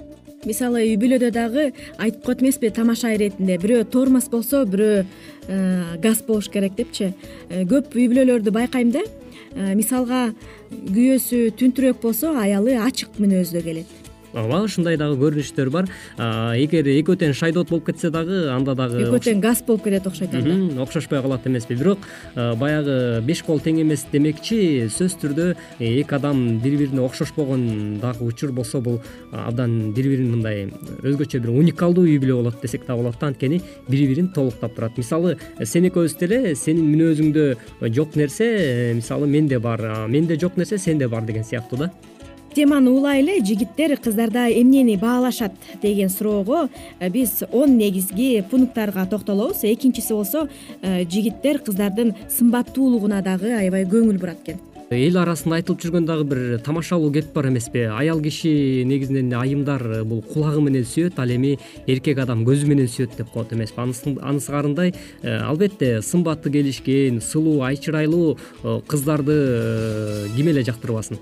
Мисалы 0.48 0.86
үй 0.86 0.94
бүлөдө 0.96 1.28
дагы 1.36 1.66
айтып 2.00 2.22
коет 2.24 2.40
эмеспи 2.40 2.70
тамаша 2.72 3.10
иретинде 3.12 3.58
бирөө 3.60 3.84
тормоз 3.92 4.30
болсо 4.32 4.62
бирөө 4.64 5.02
э, 5.04 5.98
газ 6.00 6.22
болуш 6.24 6.48
керек 6.48 6.78
депчи. 6.78 7.12
Э, 7.50 7.66
көп 7.68 7.92
үй 7.92 8.08
бүлөлөрдү 8.08 8.54
байкайм 8.56 8.94
да 8.94 9.04
э, 9.04 9.74
мисалга 9.76 10.30
күйөөсү 10.70 11.50
түнтүрөөк 11.60 12.00
болсо 12.00 12.32
аялы 12.40 12.78
ачык 12.80 13.20
мүнөздө 13.20 13.66
келет 13.66 13.99
ооба 14.34 14.62
ушундай 14.64 14.96
дагы 14.96 15.16
көрүнүштөр 15.20 15.70
бар. 15.70 15.88
Эгер 16.18 16.86
экөө 17.00 17.16
тең 17.20 17.34
шайдоот 17.34 17.70
болуп 17.70 17.86
кетсе 17.90 18.10
дагы 18.10 18.48
анда 18.52 18.74
дагы 18.78 19.02
экөө 19.04 19.20
тең 19.24 19.40
газ 19.42 19.62
болуп 19.66 19.84
кетет 19.84 20.06
окшойт 20.06 20.34
анда. 20.34 20.82
Окшошпой 20.82 21.22
калат 21.22 21.46
эмеспи. 21.46 21.74
Бирок 21.74 21.98
баягы 22.34 23.20
беш 23.26 23.42
кол 23.46 23.60
тең 23.60 23.80
эмес 23.82 24.06
демекчи 24.12 24.86
сөзсүз 24.88 25.18
түрдө 25.22 25.48
эки 25.78 26.14
адам 26.14 26.60
бири 26.62 26.76
бирине 26.84 27.02
окшошпогон 27.04 27.98
дагы 28.02 28.24
учур 28.24 28.52
болсо 28.52 28.80
бул 28.80 29.00
абдан 29.32 29.92
бири 29.96 30.14
бирин 30.14 30.30
мындай 30.36 30.68
өзгөчө 31.02 31.40
бир 31.40 31.50
уникалдуу 31.50 32.06
үй 32.06 32.18
бүлө 32.22 32.40
болот 32.42 32.62
десек 32.62 32.86
дагы 32.86 33.02
болот 33.02 33.18
да. 33.20 33.30
Анткени 33.30 33.60
бири 33.88 34.06
бирин 34.10 34.28
толуктап 34.34 34.74
турат. 34.74 34.96
Мисалы 34.98 35.36
сен 35.64 35.88
экөөбүз 35.90 36.18
деле 36.20 36.54
сенин 36.54 36.86
мүнөзүңдө 36.92 37.90
жок 37.94 38.16
нерсе 38.16 38.92
мисалы 38.94 39.26
менде 39.26 39.58
бар. 39.58 40.08
Менде 40.08 40.38
жок 40.38 40.56
нерсе 40.56 40.78
сенде 40.78 41.08
бар 41.08 41.22
деген 41.26 41.44
сыяктуу 41.44 41.78
да 41.78 41.90
теманы 42.54 42.90
улай 42.90 43.20
эле 43.20 43.38
жигиттер 43.44 43.96
кыздарда 43.96 44.48
эмнени 44.50 44.96
баалашат 44.96 45.52
деген 45.82 46.10
суроого 46.10 46.68
э, 46.98 47.08
биз 47.08 47.42
он 47.52 47.76
негизги 47.78 48.44
пункттарга 48.50 49.06
токтолобуз. 49.06 49.62
Экинчиси 49.62 50.12
болсо 50.12 50.48
э, 50.82 51.04
жигиттер 51.04 51.60
кыздардын 51.60 52.14
сымбаттуулугуна 52.28 53.22
дагы 53.22 53.54
аябай 53.54 53.84
көңүл 53.84 54.18
бурат 54.18 54.42
экен. 54.44 54.60
Эл 54.90 55.20
арасында 55.22 55.60
айтылып 55.60 55.84
жүргөн 55.84 56.06
дагы 56.06 56.24
бир 56.26 56.58
тамашалуу 56.66 57.12
кеп 57.14 57.32
бар 57.32 57.46
эмеспи. 57.46 57.84
Аял 57.86 58.20
киши 58.20 58.82
негизинен 58.84 59.32
айымдар 59.38 59.86
э, 60.00 60.04
бул 60.04 60.22
кулагы 60.22 60.60
менен 60.66 60.82
сүйөт 60.82 61.20
ал 61.22 61.30
эми 61.30 61.56
эркек 61.86 62.18
адам 62.18 62.42
көзү 62.48 62.66
менен 62.66 62.90
сүйөт 62.90 63.14
деп 63.18 63.30
коет 63.30 63.52
эмеспи. 63.54 63.80
Анысы 63.80 64.50
карындай 64.50 64.94
албетте 65.22 66.00
сымбаты 66.02 66.50
келишкен 66.50 67.20
сулуу 67.20 67.62
ай 67.62 67.76
чырайлуу 67.76 68.38
кыздарды 68.88 70.26
ким 70.34 70.48
эле 70.48 70.64
жактырбасын 70.66 71.20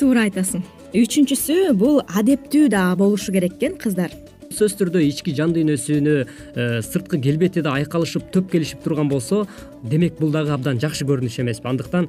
туура 0.00 0.26
айтасың. 0.28 0.64
Үчүнчүсү 0.94 1.72
бул 1.78 2.02
адептүү 2.06 2.68
да 2.70 2.86
болушу 2.98 3.34
керек 3.34 3.58
экен 3.58 3.78
кыздар 3.80 4.12
сөзсүз 4.54 4.78
түрдө 4.78 5.02
ички 5.08 5.34
жан 5.34 5.52
дүйнөсүнө 5.54 6.14
э, 6.22 6.64
сырткы 6.86 7.18
келбети 7.22 7.62
да 7.64 7.74
айкалышып 7.80 8.30
төп 8.34 8.50
келишип 8.52 8.84
турган 8.84 9.08
болсо 9.10 9.44
демек 9.82 10.18
бул 10.20 10.30
дагы 10.32 10.52
абдан 10.54 10.78
жакшы 10.82 11.06
көрүнүш 11.08 11.40
эмеспи 11.42 11.68
андыктан 11.68 12.08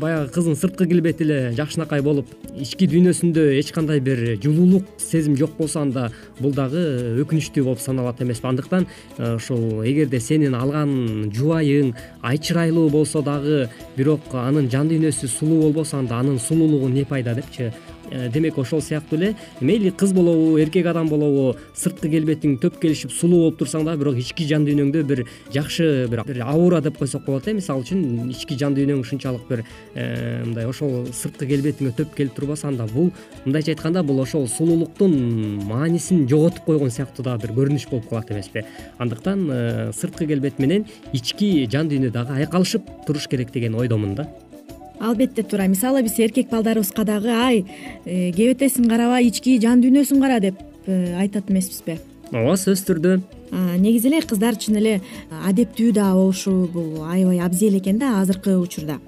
баягы 0.00 0.28
кыздын 0.34 0.58
сырткы 0.60 0.86
келбети 0.90 1.24
эле 1.24 1.38
жакшынакай 1.56 2.04
болуп 2.04 2.28
ички 2.60 2.88
дүйнөсүндө 2.92 3.46
эч 3.58 3.72
кандай 3.74 4.00
бир 4.00 4.36
жылуулук 4.42 4.84
сезим 5.00 5.36
жок 5.40 5.56
болсо 5.58 5.80
анда 5.82 6.10
бул 6.38 6.54
дагы 6.54 6.84
өкүнүчтүү 7.24 7.64
болуп 7.64 7.82
саналат 7.82 8.20
эмеспи 8.22 8.50
андыктан 8.52 8.86
э, 9.18 9.34
ушул 9.36 9.82
эгерде 9.82 10.20
сенин 10.20 10.54
алган 10.54 11.32
жубайың 11.32 11.94
ай 12.22 12.38
чырайлуу 12.38 12.88
болсо 12.90 13.24
дагы 13.24 13.66
бирок 13.96 14.34
анын 14.34 14.70
жан 14.70 14.92
дүйнөсү 14.92 15.32
сулуу 15.32 15.62
болбосо 15.66 15.98
анда 16.02 16.20
анын 16.20 16.38
сулуулугу 16.38 16.90
эмне 16.90 17.06
пайда 17.08 17.34
депчи? 17.34 17.70
Э, 17.72 17.95
демек 18.10 18.58
ошол 18.58 18.82
сыяктуу 18.82 19.18
эле 19.18 19.34
мейли 19.60 19.90
кыз 19.90 20.12
болобу 20.12 20.58
эркек 20.58 20.86
адам 20.86 21.08
болобу 21.08 21.56
сырткы 21.74 22.10
келбетиң 22.10 22.58
төп 22.62 22.78
келишип 22.80 23.12
сулуу 23.12 23.46
болуп 23.46 23.58
турсаң 23.60 23.84
дагы 23.86 24.02
бирок 24.02 24.20
ички 24.20 24.46
жан 24.48 24.66
дүйнөңдө 24.66 25.02
бир 25.06 25.24
жакшы 25.54 26.06
бир 26.10 26.24
аура 26.44 26.80
деп 26.80 26.98
койсок 26.98 27.24
болот 27.26 27.48
э 27.48 27.54
мисалы 27.54 27.82
үчүн 27.84 28.30
ички 28.30 28.56
жан 28.58 28.74
дүйнөң 28.76 29.00
ушунчалык 29.00 29.48
бир 29.48 29.64
э, 29.94 30.44
мындай 30.44 30.66
ошол 30.66 31.06
сырткы 31.12 31.46
келбетиңе 31.46 31.92
төп 31.96 32.14
келип 32.16 32.34
турбаса 32.34 32.68
анда 32.68 32.86
бул 32.92 33.10
мындайча 33.44 33.74
айтканда 33.74 34.02
бул 34.02 34.20
ошол 34.20 34.48
сулуулуктун 34.48 35.64
маанисин 35.66 36.26
жоготуп 36.28 36.64
койгон 36.64 36.90
сыяктуу 36.90 37.24
дагы 37.24 37.46
бир 37.46 37.56
көрүнүш 37.56 37.88
болуп 37.90 38.08
калат 38.08 38.30
эмеспи. 38.30 38.64
Андыктан 38.98 39.48
э, 39.50 39.92
сырткы 39.92 40.26
келбет 40.26 40.58
менен 40.58 40.86
ички 41.12 41.68
жан 41.70 41.88
дүйнө 41.90 42.10
дагы 42.10 42.40
айкалышып 42.40 42.82
туруш 43.06 43.28
керек 43.28 43.52
деген 43.52 43.74
ойдомун 43.74 44.14
да 44.14 44.28
албетте 45.00 45.42
туура. 45.42 45.66
Мисалы 45.66 46.02
биз 46.02 46.18
эркек 46.18 46.50
балдарыбызга 46.50 47.04
дагы 47.04 47.30
ай 47.30 47.64
э, 48.04 48.32
кебетесин 48.32 48.88
карабай 48.88 49.28
ички 49.28 49.58
жан 49.60 49.82
дүйнөсүн 49.82 50.20
кара 50.20 50.40
деп 50.40 50.60
э, 50.86 51.16
айтат 51.20 51.50
эмеспизби? 51.50 51.98
Ооба 52.32 52.56
сөзсүз 52.58 52.86
түрдө. 52.88 53.18
Негизи 53.78 54.10
эле 54.10 54.22
кыздар 54.26 54.56
чын 54.58 54.80
эле 54.80 55.00
адептүү 55.46 55.92
да 55.94 56.12
болушу 56.14 56.66
бул 56.72 57.04
аябай 57.06 57.38
абзел 57.40 57.78
экен 57.78 57.98
да 57.98 58.20
азыркы 58.20 58.56
учурда. 58.58 58.98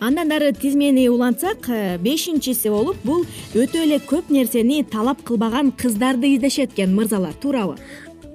Андан 0.00 0.32
ары 0.32 0.52
тизмени 0.52 1.08
улантсак 1.08 1.68
э, 1.70 1.98
бешинчиси 1.98 2.68
болуп 2.68 2.98
бул 3.04 3.24
өтө 3.54 3.80
эле 3.86 3.96
көп 3.96 4.28
нерсени 4.28 4.82
талап 4.84 5.22
кылбаган 5.24 5.70
кыздарды 5.72 6.34
издешет 6.34 6.74
экен 6.74 6.94
мырзалар. 6.94 7.32
Туурабы 7.40 7.78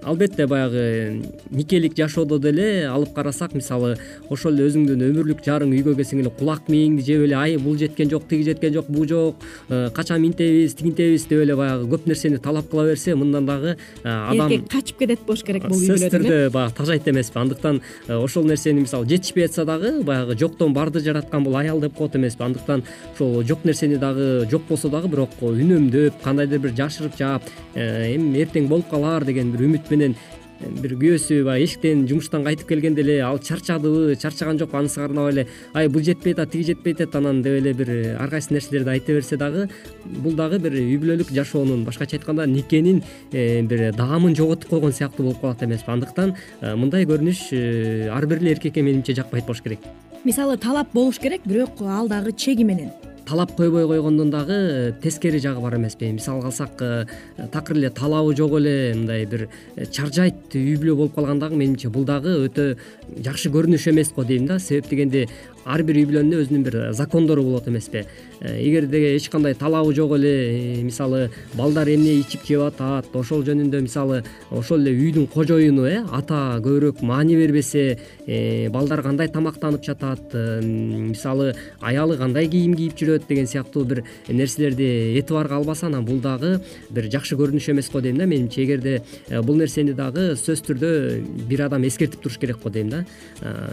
албетте 0.03 0.47
баягы 0.47 1.21
никелик 1.51 1.95
жашоодо 1.97 2.39
деле 2.39 2.87
алып 2.87 3.13
карасак 3.13 3.53
мисалы 3.53 3.97
ошол 4.29 4.55
эле 4.55 4.69
өзүңдүн 4.69 5.03
өмүрлүк 5.07 5.43
жарың 5.45 5.73
үйгө 5.75 5.93
келсең 5.99 6.23
эле 6.23 6.31
кулак 6.39 6.69
мээңди 6.71 7.05
жеп 7.05 7.25
эле 7.27 7.37
ай 7.37 7.57
бул 7.61 7.77
жеткен 7.77 8.09
жок 8.09 8.25
тиги 8.29 8.47
жеткен 8.47 8.73
жок 8.73 8.89
бул 8.89 9.07
жок 9.07 9.35
э, 9.69 9.89
качан 9.93 10.21
минтебиз 10.21 10.73
тигинтебиз 10.79 11.27
деп 11.29 11.43
эле 11.43 11.55
баягы 11.55 11.89
көп 11.91 12.07
нерсени 12.09 12.41
талап 12.41 12.69
кыла 12.71 12.87
берсе 12.89 13.15
мындан 13.15 13.45
дагы 13.45 13.75
э, 13.75 14.09
адам 14.09 14.49
эркек 14.49 14.69
качып 14.71 15.03
кетет 15.03 15.25
болуш 15.27 15.43
керек 15.45 15.67
бул 15.67 15.77
үй 15.77 15.85
бүлөдөн 15.85 16.09
сөзсүз 16.09 16.15
түрдө 16.15 16.49
баягы 16.55 16.75
тажайт 16.77 17.07
эмеспи. 17.07 17.39
Андыктан 17.39 17.81
э, 18.07 18.15
ошол 18.15 18.45
нерсени 18.45 18.81
мисалы 18.81 19.07
жетишпей 19.09 19.47
жатса 19.47 19.65
дагы 19.65 20.01
баягы 20.03 20.37
жоктон 20.37 20.73
барды 20.73 20.99
жараткан 20.99 21.43
бул 21.43 21.57
аял 21.57 21.79
деп 21.79 21.93
коет 21.95 22.15
эмеспи. 22.15 22.43
Андыктан 22.43 22.83
ошол 23.13 23.43
жок 23.43 23.65
нерсени 23.65 23.95
дагы 23.95 24.47
жок 24.49 24.63
болсо 24.69 24.89
дагы 24.89 25.11
бирок 25.11 25.37
үнөмдөп 25.41 26.21
кандайдыр 26.23 26.59
бир 26.65 26.75
жашырып 26.77 27.17
жаап 27.17 27.47
эми 27.75 28.41
эртең 28.41 28.67
болуп 28.67 28.89
калар 28.89 29.25
деген 29.25 29.51
бир 29.51 29.67
үмүт 29.67 29.90
менен 29.91 30.15
э, 30.59 30.69
бир 30.81 30.95
күйөөсү 30.99 31.41
баягы 31.45 31.67
эшиктен 31.67 32.05
жумуштан 32.09 32.45
кайтып 32.45 32.69
келгенде 32.69 33.03
эле 33.03 33.17
ал 33.25 33.39
чарчадыбы 33.39 34.15
чарчаган 34.21 34.59
жокпу 34.59 34.77
анысы 34.77 35.01
карнабай 35.01 35.33
эле 35.33 35.47
ай 35.73 35.89
бул 35.89 36.01
жетпей 36.01 36.33
атат 36.33 36.51
тиги 36.51 36.71
жетпей 36.71 36.95
атат 36.95 37.15
анан 37.15 37.41
деп 37.41 37.59
эле 37.59 37.73
бир 37.73 37.89
э, 37.89 38.15
ар 38.15 38.29
кайсы 38.29 38.53
нерселерди 38.53 38.89
айта 38.89 39.13
берсе 39.13 39.37
дагы 39.37 39.67
бул 40.05 40.33
дагы 40.33 40.59
бир 40.59 40.79
үй 40.79 40.97
бүлөлүк 40.97 41.33
жашоонун 41.35 41.85
башкача 41.85 42.17
айтканда 42.17 42.47
никенин 42.47 43.03
э, 43.31 43.61
бир 43.61 43.91
даамын 43.93 44.35
жоготуп 44.35 44.69
койгон 44.69 44.93
сыяктуу 44.93 45.25
болуп 45.25 45.41
калат 45.41 45.63
эмеспи 45.63 45.91
андыктан 45.91 46.35
мындай 46.61 47.05
көрүнүш 47.05 48.09
ар 48.09 48.25
бир 48.25 48.41
эле 48.41 48.55
эркекке 48.55 48.81
менимче 48.81 49.13
жакпайт 49.13 49.45
болуш 49.45 49.61
керек. 49.61 49.79
Мисалы 50.23 50.57
талап 50.57 50.93
болуш 50.93 51.19
керек 51.19 51.41
бирок 51.45 51.81
ал 51.81 52.07
дагы 52.07 52.31
чеги 52.31 52.63
менен 52.63 52.91
талап 53.25 53.55
койбой 53.55 53.87
койгондун 53.87 54.29
дагы 54.31 54.95
тескери 55.01 55.39
жагы 55.39 55.61
бар 55.61 55.75
эмеспи. 55.75 56.11
Мисалга 56.11 56.47
алсак 56.47 56.81
э, 56.81 57.05
такыр 57.51 57.77
эле 57.77 57.89
талабы 57.89 58.35
жок 58.35 58.57
эле 58.59 58.93
мындай 58.95 59.25
бир 59.25 59.47
э, 59.75 59.85
чаржайт 59.85 60.55
үй 60.55 60.75
бүлө 60.75 60.95
болуп 60.95 61.15
калган 61.15 61.39
дагы 61.39 61.55
менимче 61.55 61.89
бул 61.89 62.05
дагы 62.05 62.33
өтө 62.47 62.77
жакшы 63.23 63.51
көрүнүш 63.53 63.89
эмес 63.91 64.13
го 64.15 64.23
дейм 64.23 64.47
да. 64.47 64.59
Себеп 64.59 64.89
дегенде 64.89 65.27
ар 65.65 65.83
бир 65.83 66.01
үй 66.01 66.07
бүлөнүн 66.09 66.41
өзүнүн 66.41 66.63
бир 66.65 66.77
закондору 66.97 67.43
болот 67.43 67.67
эмеспи. 67.67 68.05
Э, 68.41 68.57
эгерде 68.57 69.15
эч 69.15 69.29
кандай 69.29 69.53
талабы 69.53 69.93
жок 69.93 70.15
эле 70.15 70.79
э, 70.79 70.81
мисалы 70.81 71.29
балдар 71.53 71.87
эмне 71.87 72.15
ичип 72.19 72.41
жеп 72.47 72.63
атат 72.65 73.13
ошол 73.13 73.43
жөнүндө 73.45 73.81
мисалы 73.85 74.23
ошол 74.49 74.81
эле 74.81 74.95
үйдүн 74.97 75.27
кожоюну 75.29 75.85
э 75.85 76.01
ата 76.11 76.57
көбүрөөк 76.57 77.03
маани 77.05 77.35
бербесе 77.37 77.99
э, 78.25 78.69
балдар 78.69 79.03
кандай 79.03 79.27
тамактанып 79.27 79.85
жатат 79.85 80.33
мисалы 80.33 81.53
аялы 81.81 82.17
кандай 82.17 82.47
кийим 82.47 82.73
кийип 82.73 82.97
жүрөт 82.97 83.27
деген 83.27 83.45
сыяктуу 83.45 83.85
бир 83.85 84.03
нерселерди 84.27 85.19
этибарга 85.19 85.57
албаса 85.57 85.85
анан 85.85 86.05
бул 86.05 86.17
дагы 86.17 86.61
бир 86.89 87.11
жакшы 87.11 87.37
көрүнүш 87.37 87.69
эмес 87.71 87.91
го 87.91 88.01
дейм 88.01 88.17
да 88.17 88.25
менимче. 88.25 88.63
Эгерде 88.63 89.03
бул 89.43 89.55
нерсени 89.55 89.93
дагы 89.93 90.33
сөзсүз 90.33 90.65
түрдө 90.65 91.45
бир 91.47 91.67
адам 91.67 91.85
эскертип 91.85 92.21
туруш 92.21 92.39
керек 92.39 92.57
го 92.63 92.69
дейм 92.69 92.89
да. 92.89 93.05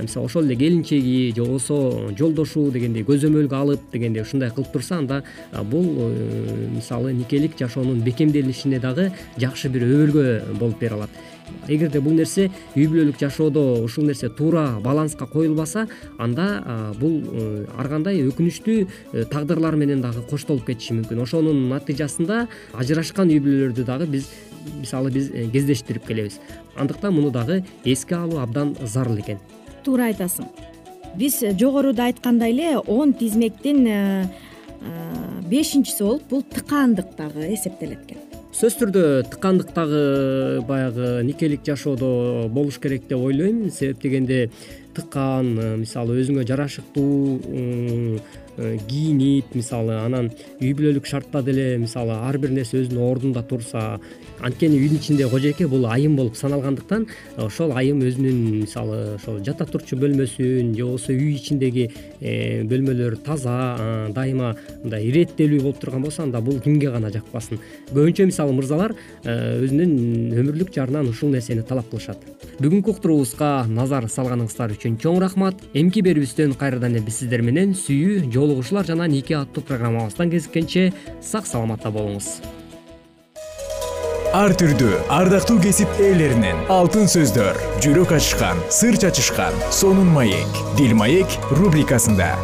Мисалы 0.03 0.27
ошол 0.27 0.45
эле 0.45 0.57
келинчеги 0.57 1.33
же 1.35 1.43
болбосо 1.43 1.78
жолдошу 2.19 2.69
дегендей 2.75 3.05
көзөмөлгө 3.07 3.57
алып 3.57 3.89
дегендей 3.93 4.23
ушундай 4.23 4.51
кылып 4.55 4.73
турса 4.73 4.99
анда 4.99 5.23
бул 5.71 5.87
э, 6.09 6.69
мисалы 6.75 7.13
никелик 7.13 7.59
жашоонун 7.59 8.01
бекемделишине 8.05 8.81
дагы 8.81 9.11
жакшы 9.37 9.69
бир 9.69 9.87
өбөлгө 9.89 10.59
болуп 10.59 10.79
бере 10.81 10.95
алат. 10.95 11.11
Эгерде 11.69 12.01
бул 12.01 12.13
нерсе 12.13 12.49
үй 12.77 12.87
бүлөлүк 12.89 13.19
жашоодо 13.21 13.83
ушул 13.85 14.05
нерсе 14.09 14.29
туура 14.29 14.79
баланска 14.85 15.27
коюлбаса 15.27 15.87
анда 16.19 16.95
бул 17.01 17.23
э, 17.25 17.67
ар 17.77 17.89
кандай 17.89 18.21
өкүнүчтүү 18.29 18.79
э, 18.85 19.25
тагдырлар 19.31 19.77
менен 19.77 20.03
дагы 20.05 20.23
коштолуп 20.29 20.67
кетиши 20.69 20.97
мүмкүн. 20.99 21.23
Ошонун 21.25 21.69
натыйжасында 21.73 22.47
ажырашкан 22.75 23.33
үй 23.33 23.41
бүлөлөрдү 23.45 23.87
дагы 23.89 24.09
биз 24.13 24.29
мисалы 24.81 25.13
биз 25.15 25.31
кездештирип 25.53 26.07
келебиз. 26.07 26.41
Андыктан 26.77 27.15
муну 27.15 27.31
дагы 27.31 27.65
эске 27.85 28.17
алуу 28.17 28.43
абдан 28.43 28.77
зарыл 28.85 29.21
экен. 29.21 29.41
Туура 29.85 30.11
айтасың 30.13 30.49
биз 31.19 31.43
жогоруда 31.59 32.09
айткандай 32.09 32.53
эле 32.53 32.79
он 32.79 33.13
тизмектин 33.13 33.87
э, 33.87 34.25
э, 34.81 35.49
бешинчиси 35.51 36.03
болуп 36.03 36.29
бул 36.31 36.43
тыкаандык 36.43 37.17
дагы 37.19 37.53
эсептелет 37.55 38.05
экен 38.07 38.29
сөзсүз 38.59 38.79
түрдө 38.81 39.03
тыкаандык 39.31 39.69
дагы 39.75 40.63
баягы 40.67 41.23
никелик 41.23 41.67
жашоодо 41.67 42.49
болуш 42.51 42.81
керек 42.83 43.05
деп 43.07 43.21
ойлойм. 43.23 43.71
Себеп 43.71 44.01
дегенде 44.03 44.51
тыккан 44.97 45.55
мисалы 45.83 46.21
өзүңө 46.23 46.47
жарашыктуу 46.49 48.21
кийинип 48.89 49.55
мисалы 49.55 49.95
анан 50.01 50.33
үй 50.59 50.73
бүлөлүк 50.75 51.07
шартта 51.07 51.45
деле 51.47 51.77
мисалы 51.79 52.17
ар 52.19 52.39
бир 52.43 52.51
нерсе 52.51 52.81
өзүнүн 52.81 53.05
ордунда 53.07 53.45
турса 53.47 54.01
анткени 54.43 54.81
үйдүн 54.81 54.99
ичинде 54.99 55.29
кожойке 55.31 55.69
бул 55.71 55.87
айым 55.87 56.17
болуп 56.19 56.35
саналгандыктан 56.39 57.07
ошол 57.45 57.77
айым 57.79 58.03
өзүнүн 58.03 58.41
мисалы 58.65 58.99
ошол 59.15 59.39
жата 59.47 59.67
турчу 59.67 59.99
бөлмөсүн 60.03 60.75
же 60.75 60.85
болбосо 60.85 61.13
үй 61.13 61.37
ичиндеги 61.37 61.89
э, 62.21 62.65
бөлмөлөр 62.69 63.19
таза 63.25 64.11
дайыма 64.15 64.55
мындай 64.83 65.07
иреттелүү 65.09 65.63
болуп 65.63 65.81
турган 65.83 66.03
болсо 66.03 66.23
анда 66.23 66.41
бул 66.41 66.61
кимге 66.61 66.91
гана 66.91 67.11
жакпасын. 67.11 67.61
Көбүнчө 67.93 68.27
мисалы 68.27 68.55
мырзалар 68.57 68.95
э, 69.25 69.63
өзүнүн 69.65 70.35
өмүрлүк 70.43 70.73
жарынан 70.75 71.09
ушул 71.09 71.31
нерсени 71.31 71.63
талап 71.63 71.91
кылышат. 71.91 72.19
Бүгүнкү 72.59 72.97
уктуруубузга 72.97 73.67
назар 73.69 74.09
салганыңыздар 74.11 74.73
үчүн 74.75 74.88
чоң 74.97 75.19
рахмат. 75.21 75.61
Эмки 75.77 76.01
берүүбүздөн 76.07 76.55
кайрадан 76.57 76.97
эле 76.97 77.05
биз 77.05 77.21
сиздер 77.21 77.43
менен 77.45 77.75
сүйүү 77.77 78.31
жолугушуулар 78.33 78.89
жана 78.89 79.09
нике 79.11 79.37
аттуу 79.37 79.67
программабыздан 79.69 80.31
кезишкенче 80.33 80.93
сак 81.21 81.47
саламатта 81.47 81.93
болуңуз. 81.93 82.39
Ар 84.37 84.53
түрдүү 84.61 85.09
ардактуу 85.09 85.57
кесип 85.61 86.01
ээлеринен 86.01 86.67
алтын 86.73 87.09
сөздөр 87.09 87.57
жүрөк 87.85 88.13
ачышкан 88.19 88.61
сыр 88.69 88.99
чачышкан 89.01 89.57
сонун 89.73 90.09
маек 90.13 90.63
дил 90.77 90.93
маек 90.95 91.39
рубрикасында. 91.51 92.35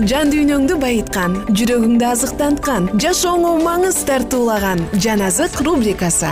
Жан 0.00 0.30
дүйнөңдү 0.32 0.76
байыткан 0.80 1.34
жүрөгүңдү 1.52 2.06
азыктанткан 2.08 2.86
жашооңо 3.04 3.50
маңыз 3.64 3.98
тартуулаган 4.08 4.80
жан 4.96 5.20
азык 5.26 5.60
рубрикасы 5.64 6.30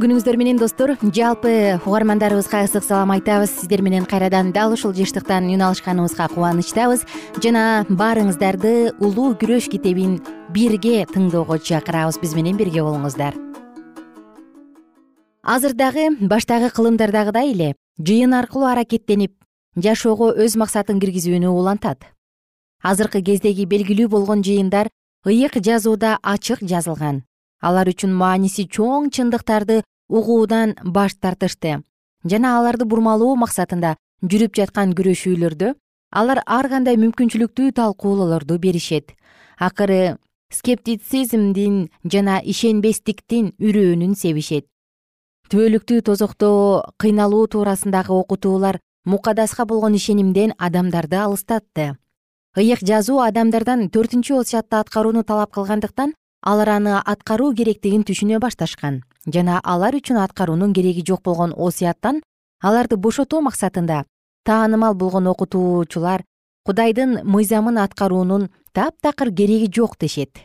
күнүңүздөр 0.00 0.36
менен 0.40 0.58
достор. 0.60 0.94
Жалпы 1.02 1.80
угармандарыбызга 1.84 2.62
ысык 2.64 2.84
салам 2.86 3.10
айтабыз. 3.12 3.50
Сиздер 3.50 3.82
менен 3.82 4.04
кайрадан 4.08 4.52
дал 4.52 4.72
ушул 4.72 4.94
жыштыктан 4.96 5.48
үн 5.52 5.64
алышканыбызга 5.66 6.28
кубанычтабыз. 6.32 7.02
Жана 7.42 7.84
баарыңыздарды 7.88 8.94
улуу 9.00 9.34
күрөш 9.40 9.66
китебин 9.72 10.20
бирге 10.54 11.02
тыңоого 11.10 11.58
чакырабыз. 11.58 12.20
Биз 12.22 12.36
менен 12.38 12.56
бирге 12.56 12.84
болуңуздар. 12.86 13.34
Азыр 15.42 15.74
дагы 15.74 16.08
баштагы 16.20 16.70
кылымдардагыдай 16.70 17.50
эле 17.52 17.74
жыйын 17.98 18.38
аркылуу 18.38 18.70
аракеттенип 18.70 19.34
жашоого 19.76 20.30
өз 20.36 20.56
максатын 20.56 21.02
киргизүүнү 21.02 21.50
улантат. 21.50 22.06
Азыркы 22.82 23.20
кездеги 23.20 23.66
белгилүү 23.66 24.08
болгон 24.08 24.46
жыйындар 24.46 24.88
ыйык 25.26 25.58
жазууда 25.58 26.18
ачык 26.22 26.62
жазылган 26.62 27.24
алар 27.62 27.88
үчүн 27.92 28.12
мааниси 28.12 28.66
чоң 28.66 29.08
чындыктарды 29.14 29.82
угуудан 30.10 30.74
баш 30.84 31.14
тартышты. 31.14 31.80
Жана 32.24 32.58
аларды 32.58 32.84
бурмалоо 32.84 33.36
максатында 33.38 33.96
жүрүп 34.22 34.58
жаткан 34.58 34.92
күрөшүүлөрдө 34.98 35.72
алар 36.12 36.42
ар 36.46 36.68
кандай 36.68 36.98
мүмкүнчүлүктүү 37.00 37.72
талкуулоолорду 37.78 38.58
беришет. 38.58 39.14
Акыры 39.58 40.18
скептицизмдин 40.52 41.88
жана 42.04 42.40
ишенбестиктин 42.44 43.54
үрөөнүн 43.58 44.14
себишет. 44.18 44.66
Түбөлүктүү 45.48 46.02
тозокто 46.06 46.50
кыйналуу 47.00 47.46
туурасындагы 47.46 48.12
окутуулар 48.12 48.80
мукадаска 49.04 49.66
болгон 49.66 49.96
ишенимден 49.96 50.54
адамдарды 50.58 51.16
алыстатты. 51.16 51.96
Ыйык 52.56 52.84
жазуу 52.84 53.20
адамдардан 53.24 53.88
төртүнчү 53.88 54.38
осуятты 54.40 54.76
аткарууну 54.76 55.24
талап 55.24 55.52
кылгандыктан 55.52 56.14
алар 56.42 56.68
аны 56.76 56.98
аткаруу 56.98 57.54
керектигин 57.54 58.02
түшүнө 58.04 58.40
башташкан. 58.42 59.02
Жана 59.26 59.60
алар 59.62 59.94
үчүн 59.94 60.18
аткаруунун 60.18 60.72
кереги 60.74 61.04
жок 61.06 61.22
болгон 61.22 61.54
осуяттан 61.56 62.22
аларды 62.60 62.96
бошотуу 62.96 63.40
максатында 63.40 64.04
таанымал 64.44 64.94
болгон 64.94 65.26
окутуучулар 65.30 66.24
кудайдын 66.66 67.20
мыйзамын 67.24 67.78
аткаруунун 67.78 68.50
таптакыр 68.72 69.30
кереги 69.34 69.70
жок 69.72 69.96
дешет. 69.98 70.38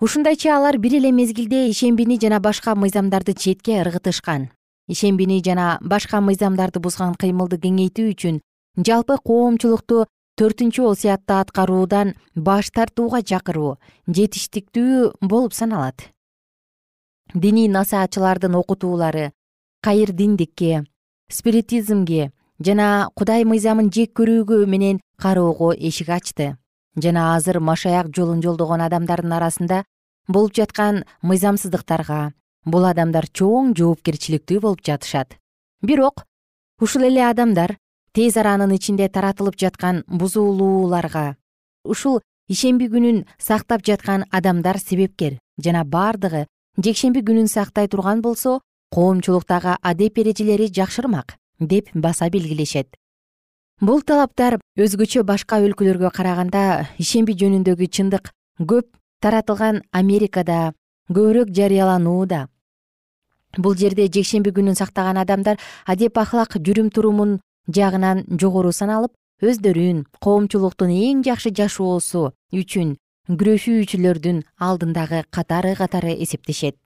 Ушундайча 0.00 0.56
алар 0.56 0.78
бир 0.78 0.94
эле 0.94 1.10
мезгилде 1.10 1.68
ишембини 1.70 2.18
жана 2.20 2.40
башка 2.40 2.74
мыйзамдарды 2.74 3.34
четке 3.34 3.80
ыргытышкан. 3.82 4.50
Ишембини 4.88 5.42
жана 5.42 5.78
башка 5.80 6.20
мыйзамдарды 6.20 6.80
бузган 6.80 7.14
кыймылды 7.14 7.58
кеңейтүү 7.58 8.10
үчүн 8.12 8.40
жалпы 8.76 9.16
коомчулукту 9.24 10.06
төртүнчү 10.36 10.84
осуятты 10.90 11.32
аткаруудан 11.40 12.12
баш 12.34 12.68
тартууга 12.76 13.22
чакыруу 13.22 13.78
жетиштиктүү 14.06 15.14
болуп 15.20 15.54
саналат. 15.56 16.12
Диний 17.34 17.68
насаатчылардын 17.68 18.54
окутуулары 18.54 19.30
кайырдиндикке 19.82 20.84
спиритизмге 21.32 22.30
жана 22.60 23.08
кудай 23.16 23.44
мыйзамын 23.48 23.88
жек 23.90 24.12
көрүүгө 24.20 24.66
менен 24.66 25.00
кароого 25.16 25.72
эшик 25.72 26.08
ачты. 26.08 26.56
Жана 26.96 27.34
азыр 27.34 27.60
машаяк 27.60 28.12
жолун 28.14 28.42
жолдогон 28.44 28.84
адамдардын 28.84 29.32
арасында 29.38 29.84
болуп 30.28 30.54
жаткан 30.56 31.04
мыйзамсыздыктарга 31.22 32.32
бул 32.64 32.84
адамдар 32.84 33.28
чоң 33.32 33.72
жоопкерчиликтүү 33.78 34.60
болуп 34.60 34.84
жатышат. 34.84 35.36
Бирок 35.82 36.24
ушул 36.80 37.08
эле 37.08 37.24
адамдар 37.24 37.76
тез 38.16 38.38
аранын 38.40 38.72
ичинде 38.72 39.10
таратылып 39.12 39.58
жаткан 39.60 40.00
бузулууларга. 40.08 41.36
Ушул 41.84 42.22
ишемби 42.48 42.88
күнүн 42.88 43.26
сактап 43.36 43.84
жаткан 43.84 44.24
адамдар 44.32 44.78
себепкер 44.80 45.36
жана 45.60 45.84
бардыгы. 45.84 46.46
Жекшемби 46.80 47.20
күнүн 47.20 47.48
сактай 47.52 47.88
турган 47.92 48.22
болсо 48.24 48.60
коомчулуктагы 48.94 49.76
адеп 49.82 50.18
эрежелери 50.18 50.70
жакшырмак 50.72 51.36
деп 51.60 51.90
баса 51.92 52.30
белгилешет. 52.30 52.96
Бул 53.80 54.00
талаптар 54.00 54.56
өзгөчө 54.80 55.22
башка 55.28 55.60
өлкөлөргө 55.60 56.08
караганда 56.16 56.88
ишемби 56.96 57.36
жөнүндөгү 57.36 57.90
чындык 57.92 58.30
көп 58.60 58.88
таратылган 59.20 59.82
америкада 59.92 60.72
көбүрөөк 61.12 61.52
жарыяланууда. 61.52 62.46
Бул 63.58 63.76
жерде 63.76 64.08
жекшемби 64.08 64.54
күнүн 64.56 64.76
сактаган 64.80 65.20
адамдар 65.20 65.60
адеп 65.84 66.16
ахлак 66.16 66.56
жүрүм 66.56 66.88
турумун 66.92 67.36
жагынан 67.68 68.24
жогору 68.40 68.72
саналып 68.72 69.12
өздөрүн 69.42 70.04
коомчулуктун 70.22 70.90
эң 70.90 71.22
жакшы 71.26 71.52
жашоосу 71.52 72.30
үчүн 72.52 72.96
күрөшүүчүлөрдүн 73.28 74.42
алдындагы 74.62 75.24
катары 75.30 75.74
катары 75.74 76.14
эсептешет. 76.22 76.76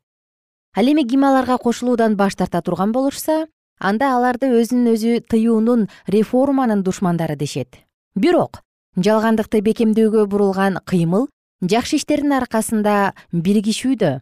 Ал 0.77 0.87
эми 0.88 1.05
ким 1.05 1.25
аларга 1.25 1.59
кошулуудан 1.59 2.16
баш 2.16 2.37
тарта 2.37 2.62
турган 2.62 2.93
болушса 2.93 3.47
анда 3.79 4.14
аларды 4.16 4.49
өзүн 4.55 4.88
өзү 4.95 5.21
тыюунун 5.29 5.88
реформанын 6.07 6.83
душмандары 6.83 7.37
дешет. 7.37 7.85
Бирок 8.14 8.62
жалгандыкты 8.97 9.61
бекемдөөгө 9.61 10.27
бурулган 10.27 10.79
кыймыл 10.85 11.29
жакшы 11.62 12.01
иштердин 12.01 12.33
аркасында 12.33 13.12
биригишүүдө 13.33 14.21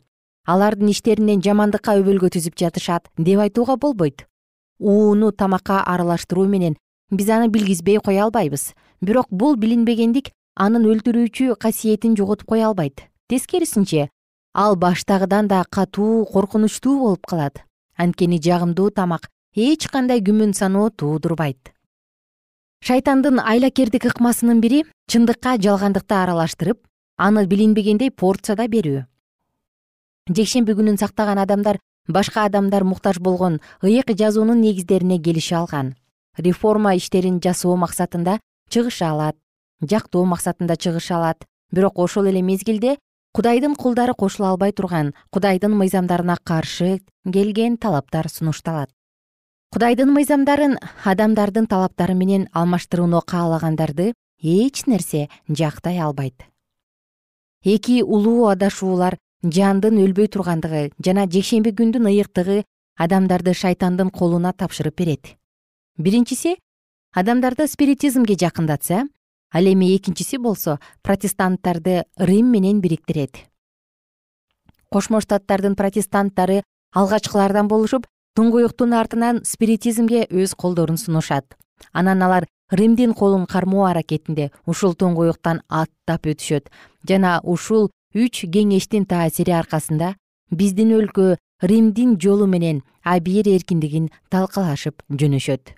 алардын 0.48 0.90
иштеринен 0.92 1.42
жамандыкка 1.44 1.94
өбөлгө 2.00 2.32
түзүп 2.36 2.58
жатышат 2.58 3.08
деп 3.16 3.40
айтууга 3.44 3.76
болбойт 3.76 4.26
ууну 4.78 5.32
тамакка 5.32 5.82
аралаштыруу 5.82 6.46
менен 6.46 6.76
биз 7.10 7.28
аны 7.28 7.48
билгизбей 7.48 7.98
кое 8.04 8.22
албайбыз. 8.22 8.74
Бирок 9.00 9.26
бул 9.30 9.56
билинбегендик 9.56 10.30
анын 10.54 10.86
өлтүрүүчү 10.86 11.56
касиетин 11.56 12.16
жоготуп 12.16 12.48
кое 12.48 12.66
албайт. 12.66 13.08
Тескерисинче 13.28 14.08
ал 14.54 14.76
баштагыдан 14.76 15.48
да 15.48 15.64
катуу 15.70 16.24
коркунучтуу 16.26 16.98
болуп 16.98 17.26
калат. 17.26 17.64
Анткени 17.96 18.40
жагымдуу 18.40 18.90
тамак 18.90 19.28
эч 19.54 19.88
кандай 19.88 20.20
күмөн 20.20 20.54
саноо 20.54 20.90
туудурбайт. 20.90 21.72
Шайтандын 22.84 23.40
айлакердик 23.40 24.04
ыкмасынын 24.06 24.60
бири 24.60 24.84
чындыкка 25.10 25.56
жалгандыкты 25.58 26.14
аралаштырып 26.14 26.84
аны 27.18 27.46
билинбегендей 27.46 28.10
порцияда 28.10 28.68
берүү. 28.68 29.02
Жекшемби 30.30 30.76
күнүн 30.78 30.98
сактаган 31.00 31.38
адамдар 31.42 31.80
башка 32.08 32.44
адамдар 32.44 32.84
муктаж 32.84 33.18
болгон 33.18 33.60
ыйык 33.82 34.10
жазуунун 34.16 34.60
негиздерине 34.60 35.18
келише 35.22 35.54
алган. 35.54 35.94
Реформа 36.36 36.96
иштерин 36.96 37.40
жасоо 37.40 37.76
максатында 37.76 38.40
чыгыша 38.70 39.10
алат 39.10 39.36
жактоо 39.82 40.24
максатында 40.24 40.76
чыгыша 40.76 41.16
алат. 41.16 41.44
Бирок 41.70 41.98
ошол 41.98 42.26
эле 42.26 42.42
мезгилде 42.42 42.96
кудайдын 43.32 43.76
кулдары 43.76 44.14
кошула 44.14 44.50
албай 44.50 44.72
турган 44.72 45.14
кудайдын 45.30 45.76
мыйзамдарына 45.76 46.38
каршы 46.42 47.00
келген 47.24 47.76
талаптар 47.76 48.28
сунушталат. 48.28 48.90
Кудайдын 49.70 50.10
мыйзамдарын 50.12 50.78
адамдардын 51.04 51.66
талаптары 51.66 52.14
менен 52.14 52.48
алмаштырууну 52.52 53.20
каалагандарды 53.20 54.14
эч 54.40 54.86
нерсе 54.86 55.28
жактай 55.48 55.98
албайт. 55.98 56.46
Эки 57.64 58.02
улуу 58.02 58.46
адашуулар 58.48 59.18
жандын 59.42 60.00
өлбөй 60.02 60.26
тургандыгы 60.26 60.90
жана 61.04 61.26
жекшемби 61.30 61.70
күндүн 61.70 62.08
ыйыктыгы 62.10 62.64
адамдарды 62.98 63.54
шайтандын 63.54 64.10
колуна 64.10 64.52
тапшырып 64.52 64.96
берет. 64.98 65.36
Биринчиси 65.96 66.56
адамдарды 67.14 67.68
спиритизмге 67.68 68.34
жакындатса 68.34 69.06
ал 69.52 69.64
эми 69.64 69.94
экинчиси 69.96 70.38
болсо 70.38 70.78
протестанттарды 71.02 72.04
рим 72.18 72.50
менен 72.50 72.80
бириктирет. 72.80 73.36
Кошмо 74.90 75.20
штаттардын 75.20 75.76
протестанттары 75.76 76.62
алгачкылардан 76.92 77.68
болушуп 77.68 78.06
туңгуюктун 78.34 78.92
артынан 78.94 79.44
спиритизмге 79.44 80.26
өз 80.30 80.54
колдорун 80.54 80.98
сунушат. 80.98 81.54
Анан 81.92 82.22
алар 82.22 82.48
римдин 82.70 83.14
колун 83.14 83.46
кармоо 83.46 83.86
аракетинде 83.86 84.50
ушул 84.66 84.94
туңгуюктан 84.94 85.62
аттап 85.68 86.26
өтүшөт 86.26 86.70
жана 87.08 87.40
ушул 87.44 87.90
үч 88.14 88.44
кеңештин 88.48 89.04
таасири 89.04 89.52
аркасында 89.52 90.14
биздин 90.50 90.94
өлкө 90.96 91.36
римдин 91.62 92.16
жолу 92.20 92.46
менен 92.46 92.82
абийир 93.04 93.48
эркиндигин 93.48 94.08
талкалашып 94.30 95.02
жөнөшөт. 95.10 95.74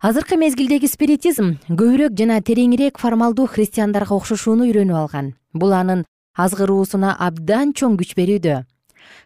Азыркы 0.00 0.36
мезгилдеги 0.40 0.88
спиритизм 0.88 1.56
көбүрөөк 1.68 2.14
жана 2.16 2.40
тереңирээк 2.40 3.00
формалдуу 3.02 3.46
христиандарга 3.46 4.14
окшошууну 4.16 4.64
үйрөнүп 4.64 4.96
алган. 4.96 5.34
Бул 5.52 5.74
анын 5.76 6.06
азгыруусуна 6.38 7.16
абдан 7.18 7.74
чоң 7.76 7.98
күч 8.00 8.14
берүүдө. 8.16 8.62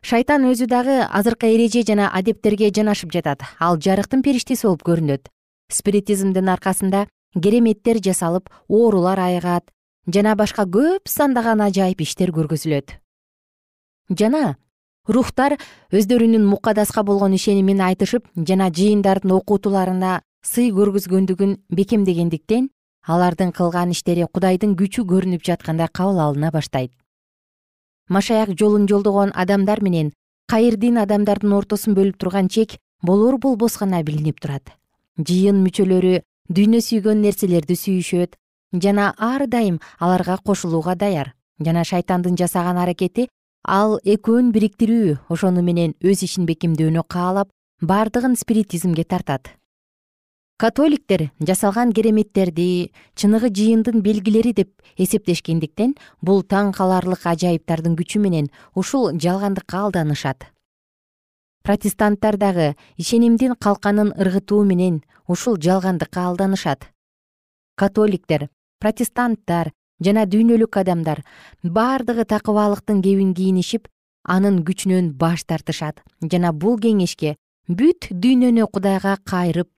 Шайтан 0.03 0.49
өзү 0.51 0.67
дагы 0.67 1.03
азыркы 1.07 1.53
эреже 1.55 1.85
жана 1.87 2.09
адептерге 2.11 2.73
жанашып 2.75 3.13
жатат 3.13 3.45
ал 3.61 3.79
жарыктын 3.79 4.23
периштеси 4.23 4.67
болуп 4.67 4.83
көрүнөт. 4.89 5.29
Спиритизмдин 5.71 6.49
аркасында 6.49 7.07
кереметтер 7.35 8.01
жасалып 8.03 8.51
оорулар 8.69 9.21
айыгат 9.21 9.71
жана 10.07 10.35
башка 10.37 10.65
көп 10.65 11.09
сандаган 11.09 11.61
ажайып 11.61 12.01
иштер 12.01 12.33
көргөзүлөт. 12.35 12.99
Жана 14.11 14.57
рухтар 15.09 15.57
өздөрүнүн 15.93 16.45
мукадаска 16.45 17.03
болгон 17.05 17.35
ишенимин 17.37 17.81
айтышып 17.81 18.29
жана 18.37 18.71
жыйындардын 18.71 19.33
окутууларына 19.39 20.21
сый 20.45 20.71
көргөзгөндүгүн 20.73 21.57
бекемдегендиктен 21.71 22.69
алардын 23.07 23.53
кылган 23.53 23.93
иштери 23.93 24.27
кудайдын 24.33 24.77
күчү 24.77 25.05
көрүнүп 25.09 25.45
жаткандай 25.45 25.89
кабыл 25.93 26.21
алына 26.21 26.51
баштайт. 26.53 26.93
Машаяк 28.09 28.53
жолун 28.59 28.87
жолдогон 28.89 29.33
адамдар 29.35 29.81
менен 29.83 30.13
кайырдин 30.49 30.99
адамдардын 31.01 31.53
ортосун 31.53 31.97
бөлүп 31.97 32.19
турган 32.21 32.49
чек 32.49 32.77
болор 33.03 33.39
болбос 33.39 33.79
гана 33.79 34.03
билинип 34.03 34.41
турат. 34.41 34.73
Жыйын 35.19 35.61
мүчөлөрү 35.65 36.21
дүйнө 36.49 36.81
сүйгөн 36.85 37.23
нерселерди 37.25 37.77
сүйүшөт 37.77 38.37
жана 38.83 39.15
ар 39.19 39.47
дайым 39.47 39.81
аларга 39.99 40.39
кошулууга 40.45 40.95
даяр. 40.95 41.35
Жана 41.59 41.85
шайтандын 41.85 42.37
жасаган 42.37 42.79
аракети 42.79 43.29
ал 43.65 43.99
экөөнү 44.05 44.53
бириктирүү 44.53 45.19
ошону 45.29 45.63
менен 45.63 45.95
өз 46.03 46.25
ишин 46.27 46.47
бекемдөөнү 46.47 47.05
каалап 47.09 47.51
бардыгын 47.81 48.37
спиритизмге 48.37 49.05
тартат. 49.05 49.55
Католиктер 50.57 51.31
жасалган 51.41 51.93
кереметтерди 51.93 52.93
чыныгы 53.19 53.51
жыйындын 53.51 54.03
белгилери 54.03 54.53
деп 54.55 54.71
эсептешкендиктен 54.97 55.97
бул 56.23 56.45
таң 56.47 56.71
каларлык 56.77 57.27
ажайыптардын 57.27 57.97
күчү 57.99 58.21
менен 58.23 58.51
ушул 58.75 59.11
жалгандыкка 59.19 59.81
алданышат. 59.87 60.47
Протестанттар 61.65 62.37
дагы 62.37 62.77
ишенимдин 62.97 63.57
калканын 63.57 64.13
ыргытуу 64.15 64.63
менен 64.65 65.03
ушул 65.27 65.57
жалгандыкка 65.59 66.29
алданышат. 66.29 66.87
Католиктер 67.75 68.49
протестанттар 68.85 69.73
жана 70.05 70.27
дүйнөлүк 70.29 70.77
адамдар 70.77 71.23
бардыгы 71.63 72.27
такыбаалыктын 72.29 73.01
кебин 73.05 73.33
кийинишип 73.39 73.89
анын 74.25 74.61
күчүнөн 74.67 75.13
баш 75.21 75.45
тартышат. 75.49 76.03
Жана 76.21 76.53
бул 76.53 76.77
кеңешке 76.81 77.37
бүт 77.69 78.11
дүйнөнү 78.11 78.67
кудайга 78.75 79.17
кайрып 79.25 79.71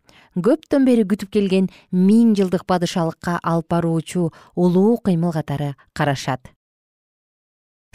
көптөн 0.49 0.89
бери 0.89 1.07
күтүп 1.07 1.31
келген 1.39 1.71
миң 1.93 2.35
жылдык 2.39 2.67
падышалыкка 2.67 3.39
алып 3.43 3.71
баруучу 3.71 4.33
улуу 4.57 4.99
кыймыл 4.99 5.33
катары 5.39 5.75
карашат. 5.95 6.51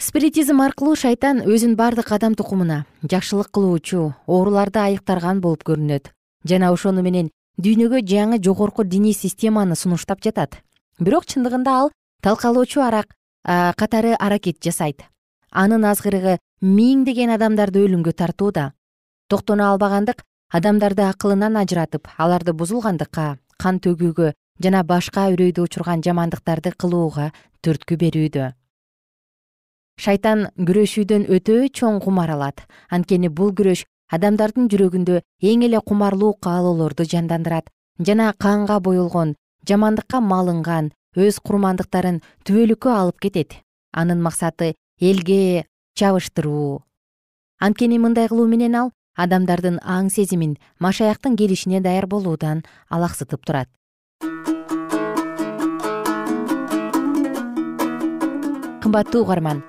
Спиритизм 0.00 0.64
аркылуу 0.64 0.96
шайтан 0.96 1.44
өзүн 1.44 1.76
бардык 1.76 2.10
адам 2.10 2.34
тукумуна 2.34 2.86
жакшылык 3.04 3.52
кылуучу 3.52 4.14
ооруларды 4.26 4.80
айыктарган 4.80 5.44
болуп 5.44 5.62
көрүнөт. 5.68 6.10
Жана 6.48 6.72
ошону 6.72 7.04
менен 7.04 7.30
дүйнөгө 7.60 8.00
жаңы 8.00 8.42
жогорку 8.42 8.82
диний 8.82 9.14
системаны 9.14 9.76
сунуштап 9.76 10.24
жатат 10.24 10.62
бирок 10.98 11.26
чындыгында 11.26 11.70
ал 11.70 11.90
талкалоочу 12.22 12.82
арак 12.82 13.14
катары 13.76 14.14
аракет 14.18 14.60
жасайт. 14.62 15.02
Анын 15.50 15.84
азгырыгы 15.84 16.38
миңдеген 16.62 17.34
адамдарды 17.34 17.82
өлүмгө 17.84 18.12
тартууда. 18.12 18.72
Токтоно 19.28 19.72
албагандык 19.72 20.22
адамдарды 20.48 21.02
акылынан 21.02 21.56
ажыратып 21.56 22.08
аларды 22.18 22.52
бузулгандыкка 22.52 23.38
кан 23.58 23.78
төгүүгө 23.80 24.32
жана 24.62 24.82
башка 24.84 25.28
үрөйдү 25.32 25.64
учурган 25.66 26.02
жамандыктарды 26.04 26.72
кылууга 26.76 27.32
түрткү 27.64 27.98
берүүдө. 28.00 28.52
Шайтан 30.02 30.48
күрөшүүдөн 30.56 31.28
өтө 31.28 31.68
чоң 31.68 32.00
кумар 32.00 32.30
алат. 32.34 32.64
Анткени 32.90 33.28
бул 33.28 33.52
күрөш 33.52 33.84
адамдардын 34.12 34.68
жүрөгүндө 34.72 35.20
эң 35.50 35.64
эле 35.68 35.80
кумарлуу 35.80 36.34
каалоолорду 36.46 37.04
жандандырат 37.04 37.70
жана 38.00 38.32
канга 38.38 38.80
боелгон 38.80 39.34
жамандыкка 39.68 40.20
малынган 40.20 40.92
өз 41.16 41.38
курмандыктарын 41.44 42.22
түбөлүккө 42.46 42.90
алып 42.90 43.20
кетет. 43.20 43.58
Анын 43.92 44.22
максаты 44.22 44.74
элге 45.00 45.66
чабыштыруу. 45.94 46.82
Анткени 47.60 47.98
мындай 47.98 48.28
кылуу 48.28 48.48
менен 48.48 48.74
ал 48.74 48.92
адамдардын 49.16 49.78
аң 49.84 50.08
сезимин 50.10 50.56
машаяктын 50.80 51.36
келишине 51.36 51.82
даяр 51.84 52.06
болуудан 52.06 52.64
алаксытып 52.88 53.44
турат. 53.44 53.68
Кымбаттуу 58.82 59.22
угарман 59.22 59.62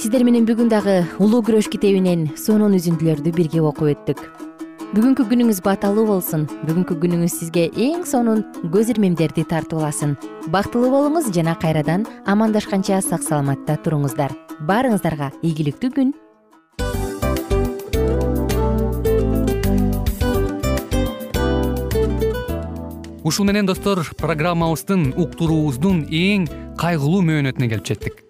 сиздер 0.00 0.24
менен 0.24 0.46
бүгүн 0.48 0.70
дагы 0.72 1.02
улуу 1.18 1.42
күрөш 1.44 1.68
китебинен 1.68 2.30
сонун 2.40 2.78
үзүндүлөрдү 2.78 3.34
бирге 3.36 3.60
окуп 3.60 3.92
өттүк 3.92 4.49
бүгүнкү 4.90 5.22
күнүңүз 5.30 5.60
бааталуу 5.62 6.02
болсун. 6.08 6.48
Бүгүнкү 6.66 6.96
күнүңүз 6.98 7.34
сизге 7.38 7.68
эң 7.78 8.02
сонун 8.10 8.40
көз 8.74 8.88
ирмемдерди 8.90 9.44
тартууласын 9.46 10.16
бактылуу 10.50 10.90
болуңуз 10.90 11.28
жана 11.30 11.54
кайрадан 11.62 12.08
амандашканча 12.26 12.98
сак 13.06 13.22
саламатта 13.22 13.76
туруңуздар. 13.84 14.34
Баарыңыздарга 14.66 15.30
ийгиликтүү 15.46 15.92
күн. 15.94 16.10
Ушун 23.22 23.46
менен 23.46 23.70
достор 23.70 24.02
программабыздын 24.18 25.12
уктуруубуздун 25.14 26.02
эң 26.10 26.50
кайгылуу 26.82 27.22
мөөнөтүнө 27.30 27.70
келип 27.76 27.86
жеттик 27.86 28.29